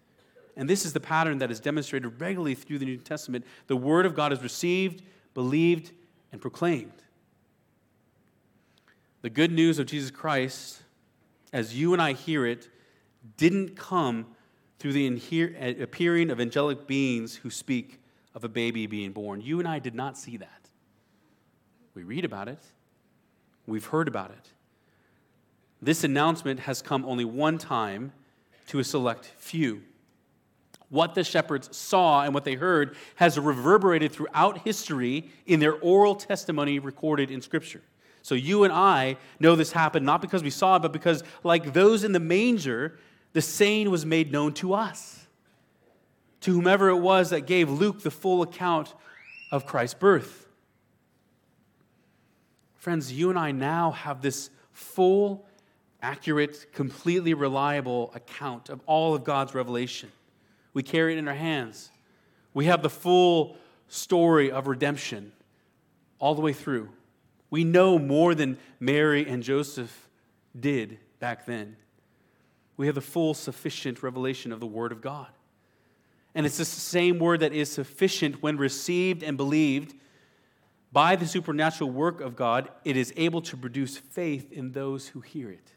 And 0.55 0.69
this 0.69 0.85
is 0.85 0.93
the 0.93 0.99
pattern 0.99 1.39
that 1.39 1.49
is 1.49 1.59
demonstrated 1.59 2.21
regularly 2.21 2.55
through 2.55 2.79
the 2.79 2.85
New 2.85 2.97
Testament. 2.97 3.45
The 3.67 3.75
word 3.75 4.05
of 4.05 4.15
God 4.15 4.31
is 4.31 4.43
received, 4.43 5.01
believed, 5.33 5.91
and 6.31 6.39
proclaimed. 6.39 6.91
The 9.21 9.29
good 9.29 9.51
news 9.51 9.79
of 9.79 9.87
Jesus 9.87 10.11
Christ, 10.11 10.83
as 11.53 11.75
you 11.75 11.93
and 11.93 12.01
I 12.01 12.13
hear 12.13 12.45
it, 12.45 12.69
didn't 13.37 13.75
come 13.75 14.27
through 14.77 14.93
the 14.93 15.81
appearing 15.81 16.29
of 16.29 16.41
angelic 16.41 16.85
beings 16.85 17.35
who 17.35 17.49
speak 17.49 18.01
of 18.35 18.43
a 18.43 18.49
baby 18.49 18.85
being 18.85 19.13
born. 19.13 19.39
You 19.39 19.59
and 19.59 19.67
I 19.67 19.79
did 19.79 19.95
not 19.95 20.17
see 20.17 20.37
that. 20.37 20.69
We 21.95 22.03
read 22.03 22.25
about 22.25 22.47
it, 22.47 22.59
we've 23.67 23.85
heard 23.85 24.07
about 24.07 24.31
it. 24.31 24.49
This 25.81 26.03
announcement 26.03 26.61
has 26.61 26.81
come 26.81 27.05
only 27.05 27.25
one 27.25 27.57
time 27.57 28.13
to 28.67 28.79
a 28.79 28.83
select 28.83 29.25
few. 29.37 29.83
What 30.89 31.15
the 31.15 31.23
shepherds 31.23 31.75
saw 31.75 32.23
and 32.23 32.33
what 32.33 32.45
they 32.45 32.53
heard 32.53 32.95
has 33.15 33.37
reverberated 33.37 34.11
throughout 34.11 34.59
history 34.59 35.29
in 35.45 35.59
their 35.59 35.73
oral 35.73 36.15
testimony 36.15 36.79
recorded 36.79 37.31
in 37.31 37.41
Scripture. 37.41 37.81
So 38.21 38.35
you 38.35 38.63
and 38.63 38.71
I 38.71 39.17
know 39.39 39.55
this 39.55 39.73
happened 39.73 40.05
not 40.05 40.21
because 40.21 40.43
we 40.43 40.49
saw 40.49 40.77
it, 40.77 40.81
but 40.81 40.93
because, 40.93 41.23
like 41.43 41.73
those 41.73 42.03
in 42.05 42.13
the 42.13 42.19
manger, 42.19 42.97
the 43.33 43.41
saying 43.41 43.89
was 43.89 44.05
made 44.05 44.31
known 44.31 44.53
to 44.53 44.73
us, 44.73 45.27
to 46.41 46.53
whomever 46.53 46.89
it 46.89 46.99
was 46.99 47.31
that 47.31 47.41
gave 47.41 47.69
Luke 47.69 48.01
the 48.01 48.11
full 48.11 48.41
account 48.41 48.93
of 49.51 49.65
Christ's 49.65 49.95
birth. 49.95 50.42
Friends, 52.83 53.13
you 53.13 53.29
and 53.29 53.39
I 53.39 53.53
now 53.53 53.91
have 53.91 54.21
this 54.21 54.49
full, 54.73 55.45
accurate, 56.01 56.73
completely 56.73 57.33
reliable 57.33 58.11
account 58.13 58.67
of 58.67 58.81
all 58.85 59.15
of 59.15 59.23
God's 59.23 59.55
revelation. 59.55 60.11
We 60.73 60.83
carry 60.83 61.13
it 61.13 61.17
in 61.17 61.29
our 61.29 61.33
hands. 61.33 61.91
We 62.53 62.65
have 62.65 62.83
the 62.83 62.89
full 62.89 63.55
story 63.87 64.51
of 64.51 64.67
redemption 64.67 65.31
all 66.19 66.35
the 66.35 66.41
way 66.41 66.51
through. 66.51 66.89
We 67.49 67.63
know 67.63 67.97
more 67.97 68.35
than 68.35 68.57
Mary 68.81 69.25
and 69.29 69.43
Joseph 69.43 70.09
did 70.59 70.99
back 71.19 71.45
then. 71.45 71.77
We 72.75 72.87
have 72.87 72.95
the 72.95 73.01
full, 73.01 73.33
sufficient 73.33 74.03
revelation 74.03 74.51
of 74.51 74.59
the 74.59 74.67
Word 74.67 74.91
of 74.91 74.99
God. 74.99 75.29
And 76.35 76.45
it's 76.45 76.57
the 76.57 76.65
same 76.65 77.17
word 77.17 77.39
that 77.39 77.53
is 77.53 77.71
sufficient 77.71 78.43
when 78.43 78.57
received 78.57 79.23
and 79.23 79.37
believed 79.37 79.95
by 80.93 81.15
the 81.15 81.25
supernatural 81.25 81.89
work 81.89 82.21
of 82.21 82.35
God, 82.35 82.69
it 82.85 82.95
is 82.95 83.11
able 83.17 83.41
to 83.41 83.57
produce 83.57 83.97
faith 83.97 84.51
in 84.51 84.71
those 84.71 85.07
who 85.07 85.21
hear 85.21 85.49
it. 85.49 85.71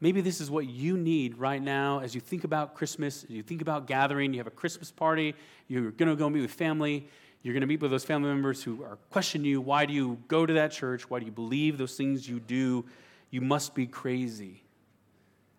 Maybe 0.00 0.22
this 0.22 0.40
is 0.40 0.50
what 0.50 0.66
you 0.66 0.96
need 0.96 1.36
right 1.36 1.60
now 1.60 2.00
as 2.00 2.14
you 2.14 2.20
think 2.20 2.44
about 2.44 2.74
Christmas, 2.74 3.24
as 3.24 3.30
you 3.30 3.42
think 3.42 3.60
about 3.60 3.86
gathering, 3.86 4.32
you 4.32 4.38
have 4.38 4.46
a 4.46 4.50
Christmas 4.50 4.90
party, 4.90 5.34
you're 5.66 5.90
going 5.90 6.08
to 6.08 6.16
go 6.16 6.30
meet 6.30 6.40
with 6.40 6.52
family, 6.52 7.08
you're 7.42 7.52
going 7.52 7.60
to 7.60 7.66
meet 7.66 7.82
with 7.82 7.90
those 7.90 8.04
family 8.04 8.28
members 8.28 8.62
who 8.62 8.82
are 8.82 8.96
questioning 9.10 9.44
you 9.44 9.60
why 9.60 9.84
do 9.84 9.92
you 9.92 10.18
go 10.28 10.46
to 10.46 10.54
that 10.54 10.72
church? 10.72 11.10
Why 11.10 11.18
do 11.18 11.26
you 11.26 11.32
believe 11.32 11.76
those 11.76 11.96
things 11.96 12.26
you 12.28 12.40
do? 12.40 12.86
You 13.30 13.42
must 13.42 13.74
be 13.74 13.86
crazy. 13.86 14.62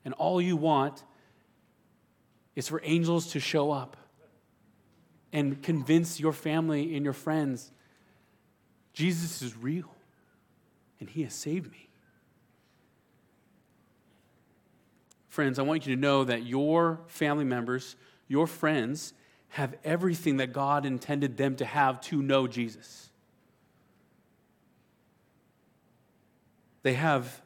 And 0.04 0.14
all 0.16 0.42
you 0.42 0.58
want 0.58 1.04
is 2.56 2.68
for 2.68 2.82
angels 2.84 3.34
to 3.34 3.40
show 3.40 3.72
up 3.72 3.98
and 5.32 5.62
convince 5.62 6.20
your 6.20 6.34
family 6.34 6.96
and 6.96 7.04
your 7.04 7.14
friends 7.14 7.72
Jesus 8.94 9.42
is 9.42 9.56
real, 9.56 9.94
and 11.00 11.10
He 11.10 11.24
has 11.24 11.34
saved 11.34 11.72
me. 11.72 11.90
Friends, 15.30 15.60
I 15.60 15.62
want 15.62 15.86
you 15.86 15.96
to 15.96 16.02
know 16.02 16.24
that 16.24 16.46
your 16.46 17.00
family 17.08 17.46
members, 17.46 17.96
your 18.28 18.48
friends, 18.48 19.14
have 19.50 19.76
everything 19.84 20.38
that 20.38 20.54
God 20.54 20.86
intended 20.86 21.38
them 21.38 21.56
to 21.58 21.66
have 21.66 22.02
to 22.02 22.22
know 22.22 22.48
Jesus. 22.48 23.10
They 26.84 26.94
have 26.94 27.42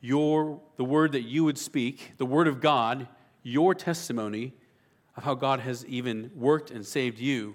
your, 0.00 0.60
the 0.76 0.84
word 0.84 1.12
that 1.12 1.22
you 1.22 1.44
would 1.44 1.58
speak, 1.58 2.12
the 2.18 2.26
word 2.26 2.48
of 2.48 2.60
God, 2.60 3.08
your 3.42 3.74
testimony 3.74 4.52
of 5.16 5.24
how 5.24 5.34
God 5.34 5.60
has 5.60 5.84
even 5.86 6.30
worked 6.34 6.70
and 6.70 6.84
saved 6.84 7.18
you. 7.18 7.54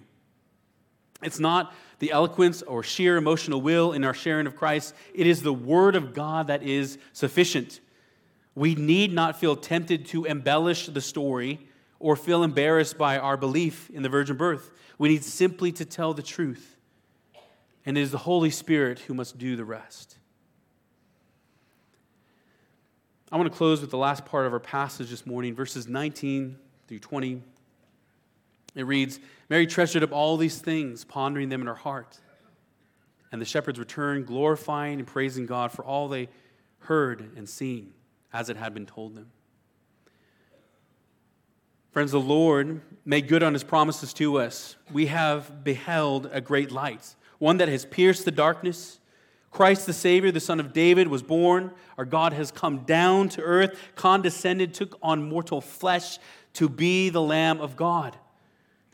It's 1.22 1.40
not 1.40 1.74
the 2.00 2.12
eloquence 2.12 2.62
or 2.62 2.84
sheer 2.84 3.18
emotional 3.18 3.62
will 3.62 3.94
in 3.94 4.04
our 4.04 4.14
sharing 4.14 4.48
of 4.48 4.56
Christ. 4.56 4.94
It 5.14 5.28
is 5.28 5.42
the 5.42 5.54
Word 5.54 5.96
of 5.96 6.14
God 6.14 6.48
that 6.48 6.64
is 6.64 6.98
sufficient. 7.14 7.80
We 8.56 8.76
need 8.76 9.14
not 9.14 9.40
feel 9.40 9.56
tempted 9.56 10.06
to 10.08 10.26
embellish 10.26 10.88
the 10.88 11.02
story 11.02 11.68
or 12.00 12.16
feel 12.16 12.44
embarrassed 12.44 12.98
by 12.98 13.18
our 13.18 13.38
belief 13.38 13.90
in 13.90 14.04
the 14.04 14.10
virgin 14.10 14.38
birth. 14.38 14.72
We 14.98 15.10
need 15.10 15.24
simply 15.24 15.72
to 15.74 15.86
tell 15.86 16.14
the 16.14 16.24
truth. 16.24 16.76
And 17.86 17.98
it 17.98 18.02
is 18.02 18.12
the 18.12 18.18
Holy 18.18 18.50
Spirit 18.50 19.00
who 19.00 19.14
must 19.14 19.38
do 19.38 19.56
the 19.56 19.66
rest. 19.66 20.18
I 23.32 23.38
want 23.38 23.52
to 23.52 23.58
close 23.58 23.82
with 23.82 23.92
the 23.92 23.98
last 23.98 24.26
part 24.26 24.46
of 24.46 24.54
our 24.54 24.60
passage 24.60 25.10
this 25.10 25.26
morning, 25.26 25.54
verses 25.54 25.88
19 25.88 26.58
through 26.88 27.00
20. 27.00 27.42
It 28.78 28.86
reads 28.86 29.20
Mary 29.50 29.66
treasured 29.66 30.04
up 30.04 30.12
all 30.12 30.38
these 30.38 30.60
things, 30.60 31.04
pondering 31.04 31.50
them 31.50 31.62
in 31.62 31.68
her 31.68 31.74
heart. 31.74 32.20
And 33.32 33.42
the 33.42 33.46
shepherds 33.46 33.80
returned, 33.80 34.28
glorifying 34.28 35.00
and 35.00 35.08
praising 35.08 35.48
God 35.48 35.72
for 35.72 35.84
all 35.84 36.08
they 36.08 36.30
heard 36.82 37.32
and 37.36 37.50
seen, 37.50 37.94
as 38.32 38.50
it 38.50 38.56
had 38.56 38.76
been 38.76 38.86
told 38.86 39.16
them. 39.16 39.32
Friends, 41.92 42.12
the 42.12 42.20
Lord 42.20 42.82
made 43.04 43.28
good 43.28 43.42
on 43.42 43.54
his 43.54 43.64
promises 43.64 44.14
to 44.14 44.38
us. 44.38 44.76
We 44.92 45.08
have 45.08 45.64
beheld 45.64 46.30
a 46.32 46.40
great 46.40 46.72
light, 46.72 47.16
one 47.40 47.58
that 47.58 47.70
has 47.70 47.84
pierced 47.84 48.26
the 48.26 48.32
darkness. 48.32 49.00
Christ 49.50 49.88
the 49.88 49.94
Savior, 49.94 50.32
the 50.32 50.40
Son 50.40 50.60
of 50.60 50.72
David, 50.72 51.08
was 51.08 51.24
born. 51.24 51.72
Our 51.98 52.06
God 52.06 52.34
has 52.34 52.52
come 52.52 52.80
down 52.82 53.30
to 53.30 53.42
earth, 53.42 53.76
condescended, 53.96 54.76
took 54.76 55.00
on 55.02 55.28
mortal 55.28 55.62
flesh 55.62 56.20
to 56.54 56.70
be 56.70 57.10
the 57.10 57.22
Lamb 57.22 57.60
of 57.60 57.76
God 57.76 58.16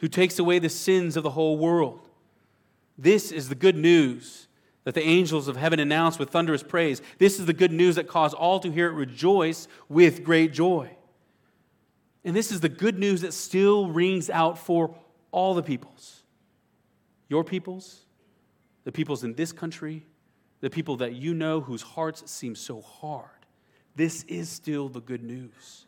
who 0.03 0.09
takes 0.09 0.37
away 0.37 0.59
the 0.59 0.67
sins 0.67 1.15
of 1.15 1.23
the 1.23 1.29
whole 1.29 1.57
world. 1.57 2.09
This 2.97 3.31
is 3.31 3.47
the 3.47 3.55
good 3.55 3.77
news 3.77 4.49
that 4.83 4.95
the 4.95 5.01
angels 5.01 5.47
of 5.47 5.55
heaven 5.55 5.79
announce 5.79 6.19
with 6.19 6.29
thunderous 6.29 6.61
praise. 6.61 7.01
This 7.19 7.39
is 7.39 7.45
the 7.45 7.53
good 7.53 7.71
news 7.71 7.95
that 7.95 8.05
caused 8.05 8.35
all 8.35 8.59
to 8.59 8.69
hear 8.69 8.89
it 8.89 8.95
rejoice 8.95 9.69
with 9.87 10.25
great 10.25 10.51
joy. 10.51 10.89
And 12.25 12.35
this 12.35 12.51
is 12.51 12.59
the 12.59 12.67
good 12.67 12.99
news 12.99 13.21
that 13.21 13.33
still 13.33 13.87
rings 13.87 14.29
out 14.29 14.57
for 14.57 14.93
all 15.31 15.53
the 15.53 15.63
peoples 15.63 16.23
your 17.29 17.45
peoples, 17.45 18.01
the 18.83 18.91
peoples 18.91 19.23
in 19.23 19.35
this 19.35 19.53
country, 19.53 20.05
the 20.59 20.69
people 20.69 20.97
that 20.97 21.13
you 21.13 21.33
know 21.33 21.61
whose 21.61 21.81
hearts 21.81 22.29
seem 22.29 22.55
so 22.55 22.81
hard. 22.81 23.29
This 23.95 24.23
is 24.23 24.49
still 24.49 24.89
the 24.89 24.99
good 24.99 25.23
news. 25.23 25.85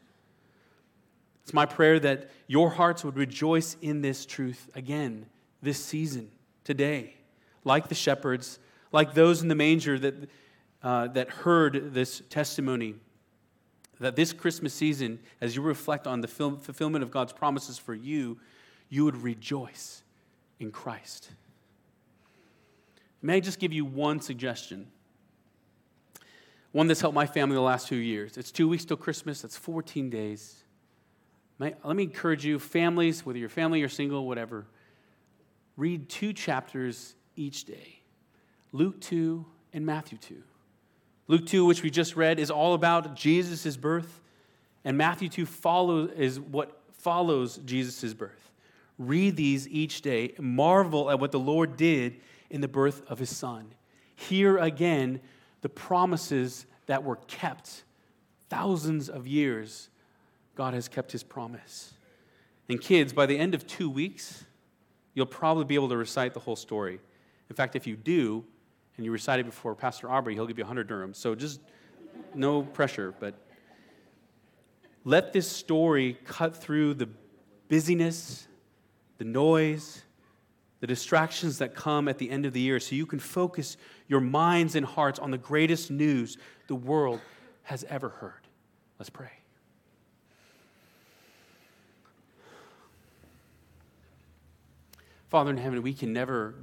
It's 1.45 1.53
my 1.53 1.67
prayer 1.67 1.99
that 1.99 2.31
your 2.47 2.71
hearts 2.71 3.03
would 3.03 3.17
rejoice 3.17 3.77
in 3.79 4.01
this 4.01 4.25
truth 4.25 4.67
again 4.73 5.27
this 5.61 5.77
season, 5.77 6.31
today, 6.63 7.17
like 7.63 7.87
the 7.87 7.93
shepherds, 7.93 8.57
like 8.91 9.13
those 9.13 9.43
in 9.43 9.47
the 9.47 9.53
manger 9.53 9.99
that, 9.99 10.15
uh, 10.81 11.07
that 11.09 11.29
heard 11.29 11.93
this 11.93 12.23
testimony. 12.31 12.95
That 13.99 14.15
this 14.15 14.33
Christmas 14.33 14.73
season, 14.73 15.19
as 15.39 15.55
you 15.55 15.61
reflect 15.61 16.07
on 16.07 16.21
the 16.21 16.27
fulfillment 16.27 17.03
of 17.03 17.11
God's 17.11 17.31
promises 17.31 17.77
for 17.77 17.93
you, 17.93 18.39
you 18.89 19.05
would 19.05 19.21
rejoice 19.21 20.01
in 20.59 20.71
Christ. 20.71 21.29
May 23.21 23.35
I 23.35 23.39
just 23.39 23.59
give 23.59 23.71
you 23.71 23.85
one 23.85 24.19
suggestion? 24.19 24.87
One 26.71 26.87
that's 26.87 27.01
helped 27.01 27.13
my 27.13 27.27
family 27.27 27.53
the 27.53 27.61
last 27.61 27.87
two 27.87 27.97
years. 27.97 28.35
It's 28.35 28.51
two 28.51 28.67
weeks 28.67 28.83
till 28.83 28.97
Christmas, 28.97 29.43
that's 29.43 29.55
14 29.55 30.09
days. 30.09 30.64
Let 31.57 31.85
me 31.95 32.03
encourage 32.03 32.45
you, 32.45 32.59
families, 32.59 33.25
whether 33.25 33.39
you're 33.39 33.49
family 33.49 33.81
or 33.81 33.89
single, 33.89 34.27
whatever, 34.27 34.65
read 35.77 36.09
two 36.09 36.33
chapters 36.33 37.15
each 37.35 37.65
day 37.65 37.99
Luke 38.71 38.99
2 39.01 39.45
and 39.73 39.85
Matthew 39.85 40.17
2. 40.17 40.43
Luke 41.27 41.45
2, 41.45 41.65
which 41.65 41.81
we 41.81 41.89
just 41.89 42.15
read, 42.15 42.39
is 42.39 42.51
all 42.51 42.73
about 42.73 43.15
Jesus' 43.15 43.77
birth, 43.77 44.21
and 44.83 44.97
Matthew 44.97 45.29
2 45.29 45.45
follows, 45.45 46.11
is 46.15 46.39
what 46.39 46.81
follows 46.91 47.57
Jesus' 47.65 48.13
birth. 48.13 48.51
Read 48.97 49.35
these 49.35 49.67
each 49.67 50.01
day, 50.01 50.33
marvel 50.39 51.09
at 51.09 51.19
what 51.19 51.31
the 51.31 51.39
Lord 51.39 51.77
did 51.77 52.19
in 52.49 52.61
the 52.61 52.67
birth 52.67 53.01
of 53.09 53.17
his 53.17 53.35
son. 53.35 53.73
Hear 54.15 54.57
again 54.57 55.19
the 55.61 55.69
promises 55.69 56.65
that 56.85 57.03
were 57.03 57.17
kept 57.27 57.83
thousands 58.49 59.09
of 59.09 59.25
years 59.25 59.89
God 60.55 60.73
has 60.73 60.87
kept 60.87 61.11
his 61.11 61.23
promise. 61.23 61.93
And 62.69 62.81
kids, 62.81 63.13
by 63.13 63.25
the 63.25 63.37
end 63.37 63.53
of 63.53 63.67
two 63.67 63.89
weeks, 63.89 64.43
you'll 65.13 65.25
probably 65.25 65.65
be 65.65 65.75
able 65.75 65.89
to 65.89 65.97
recite 65.97 66.33
the 66.33 66.39
whole 66.39 66.55
story. 66.55 66.99
In 67.49 67.55
fact, 67.55 67.75
if 67.75 67.85
you 67.85 67.95
do, 67.95 68.43
and 68.97 69.05
you 69.05 69.11
recite 69.11 69.39
it 69.39 69.45
before 69.45 69.75
Pastor 69.75 70.09
Aubrey, 70.09 70.33
he'll 70.33 70.47
give 70.47 70.57
you 70.57 70.63
100 70.63 70.87
dirhams. 70.87 71.17
So 71.17 71.35
just 71.35 71.59
no 72.33 72.63
pressure, 72.63 73.13
but 73.19 73.35
let 75.03 75.33
this 75.33 75.47
story 75.47 76.17
cut 76.25 76.55
through 76.55 76.95
the 76.95 77.09
busyness, 77.67 78.47
the 79.17 79.25
noise, 79.25 80.01
the 80.79 80.87
distractions 80.87 81.59
that 81.59 81.75
come 81.75 82.07
at 82.07 82.17
the 82.17 82.29
end 82.29 82.45
of 82.45 82.53
the 82.53 82.59
year 82.59 82.79
so 82.79 82.95
you 82.95 83.05
can 83.05 83.19
focus 83.19 83.77
your 84.07 84.21
minds 84.21 84.75
and 84.75 84.85
hearts 84.85 85.19
on 85.19 85.31
the 85.31 85.37
greatest 85.37 85.91
news 85.91 86.37
the 86.67 86.75
world 86.75 87.19
has 87.63 87.83
ever 87.85 88.09
heard. 88.09 88.47
Let's 88.99 89.09
pray. 89.09 89.31
Father 95.27 95.49
in 95.49 95.57
heaven, 95.57 95.81
we 95.81 95.93
can 95.93 96.13
never 96.13 96.55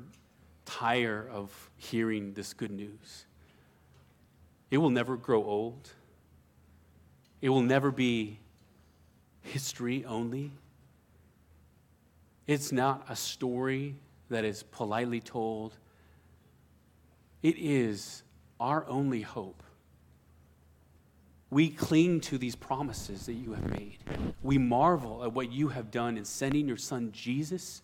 tire 0.64 1.28
of 1.30 1.70
hearing 1.76 2.32
this 2.34 2.52
good 2.52 2.70
news. 2.70 3.26
It 4.70 4.78
will 4.78 4.90
never 4.90 5.16
grow 5.16 5.44
old. 5.44 5.90
It 7.40 7.48
will 7.48 7.62
never 7.62 7.90
be 7.90 8.38
history 9.42 10.04
only. 10.04 10.52
It's 12.46 12.72
not 12.72 13.04
a 13.08 13.16
story 13.16 13.96
that 14.30 14.44
is 14.44 14.62
politely 14.62 15.20
told. 15.20 15.76
It 17.42 17.56
is 17.58 18.22
our 18.60 18.86
only 18.88 19.22
hope. 19.22 19.62
We 21.50 21.68
cling 21.68 22.20
to 22.22 22.38
these 22.38 22.56
promises 22.56 23.26
that 23.26 23.34
you 23.34 23.52
have 23.52 23.68
made. 23.70 23.98
We 24.42 24.56
marvel 24.56 25.22
at 25.22 25.34
what 25.34 25.52
you 25.52 25.68
have 25.68 25.90
done 25.90 26.16
in 26.16 26.24
sending 26.24 26.66
your 26.66 26.78
son 26.78 27.10
Jesus 27.12 27.82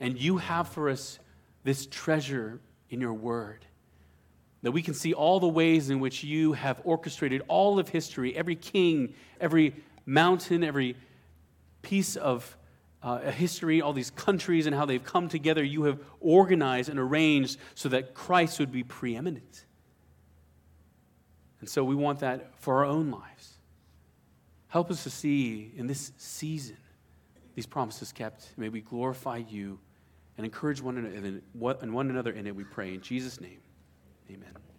and 0.00 0.18
you 0.18 0.38
have 0.38 0.68
for 0.68 0.88
us 0.88 1.18
this 1.62 1.86
treasure 1.86 2.60
in 2.90 3.00
your 3.00 3.14
word. 3.14 3.64
That 4.62 4.72
we 4.72 4.82
can 4.82 4.94
see 4.94 5.12
all 5.12 5.40
the 5.40 5.48
ways 5.48 5.90
in 5.90 6.00
which 6.00 6.24
you 6.24 6.52
have 6.52 6.80
orchestrated 6.84 7.42
all 7.48 7.78
of 7.78 7.88
history, 7.88 8.36
every 8.36 8.56
king, 8.56 9.14
every 9.40 9.74
mountain, 10.06 10.64
every 10.64 10.96
piece 11.82 12.16
of 12.16 12.56
uh, 13.02 13.18
history, 13.30 13.82
all 13.82 13.92
these 13.92 14.10
countries 14.10 14.66
and 14.66 14.74
how 14.74 14.86
they've 14.86 15.04
come 15.04 15.28
together. 15.28 15.62
You 15.62 15.84
have 15.84 15.98
organized 16.20 16.88
and 16.88 16.98
arranged 16.98 17.58
so 17.74 17.90
that 17.90 18.14
Christ 18.14 18.58
would 18.58 18.72
be 18.72 18.82
preeminent. 18.82 19.66
And 21.60 21.68
so 21.68 21.84
we 21.84 21.94
want 21.94 22.20
that 22.20 22.58
for 22.58 22.78
our 22.78 22.84
own 22.86 23.10
lives. 23.10 23.58
Help 24.68 24.90
us 24.90 25.04
to 25.04 25.10
see 25.10 25.72
in 25.76 25.86
this 25.86 26.12
season 26.16 26.76
these 27.54 27.66
promises 27.66 28.12
kept. 28.12 28.48
May 28.56 28.68
we 28.68 28.80
glorify 28.80 29.38
you 29.48 29.78
and 30.36 30.44
encourage 30.44 30.80
one 30.80 30.98
another, 30.98 31.40
one 31.54 32.10
another 32.10 32.32
in 32.32 32.46
it, 32.46 32.54
we 32.54 32.64
pray. 32.64 32.94
In 32.94 33.00
Jesus' 33.00 33.40
name, 33.40 33.60
amen. 34.30 34.63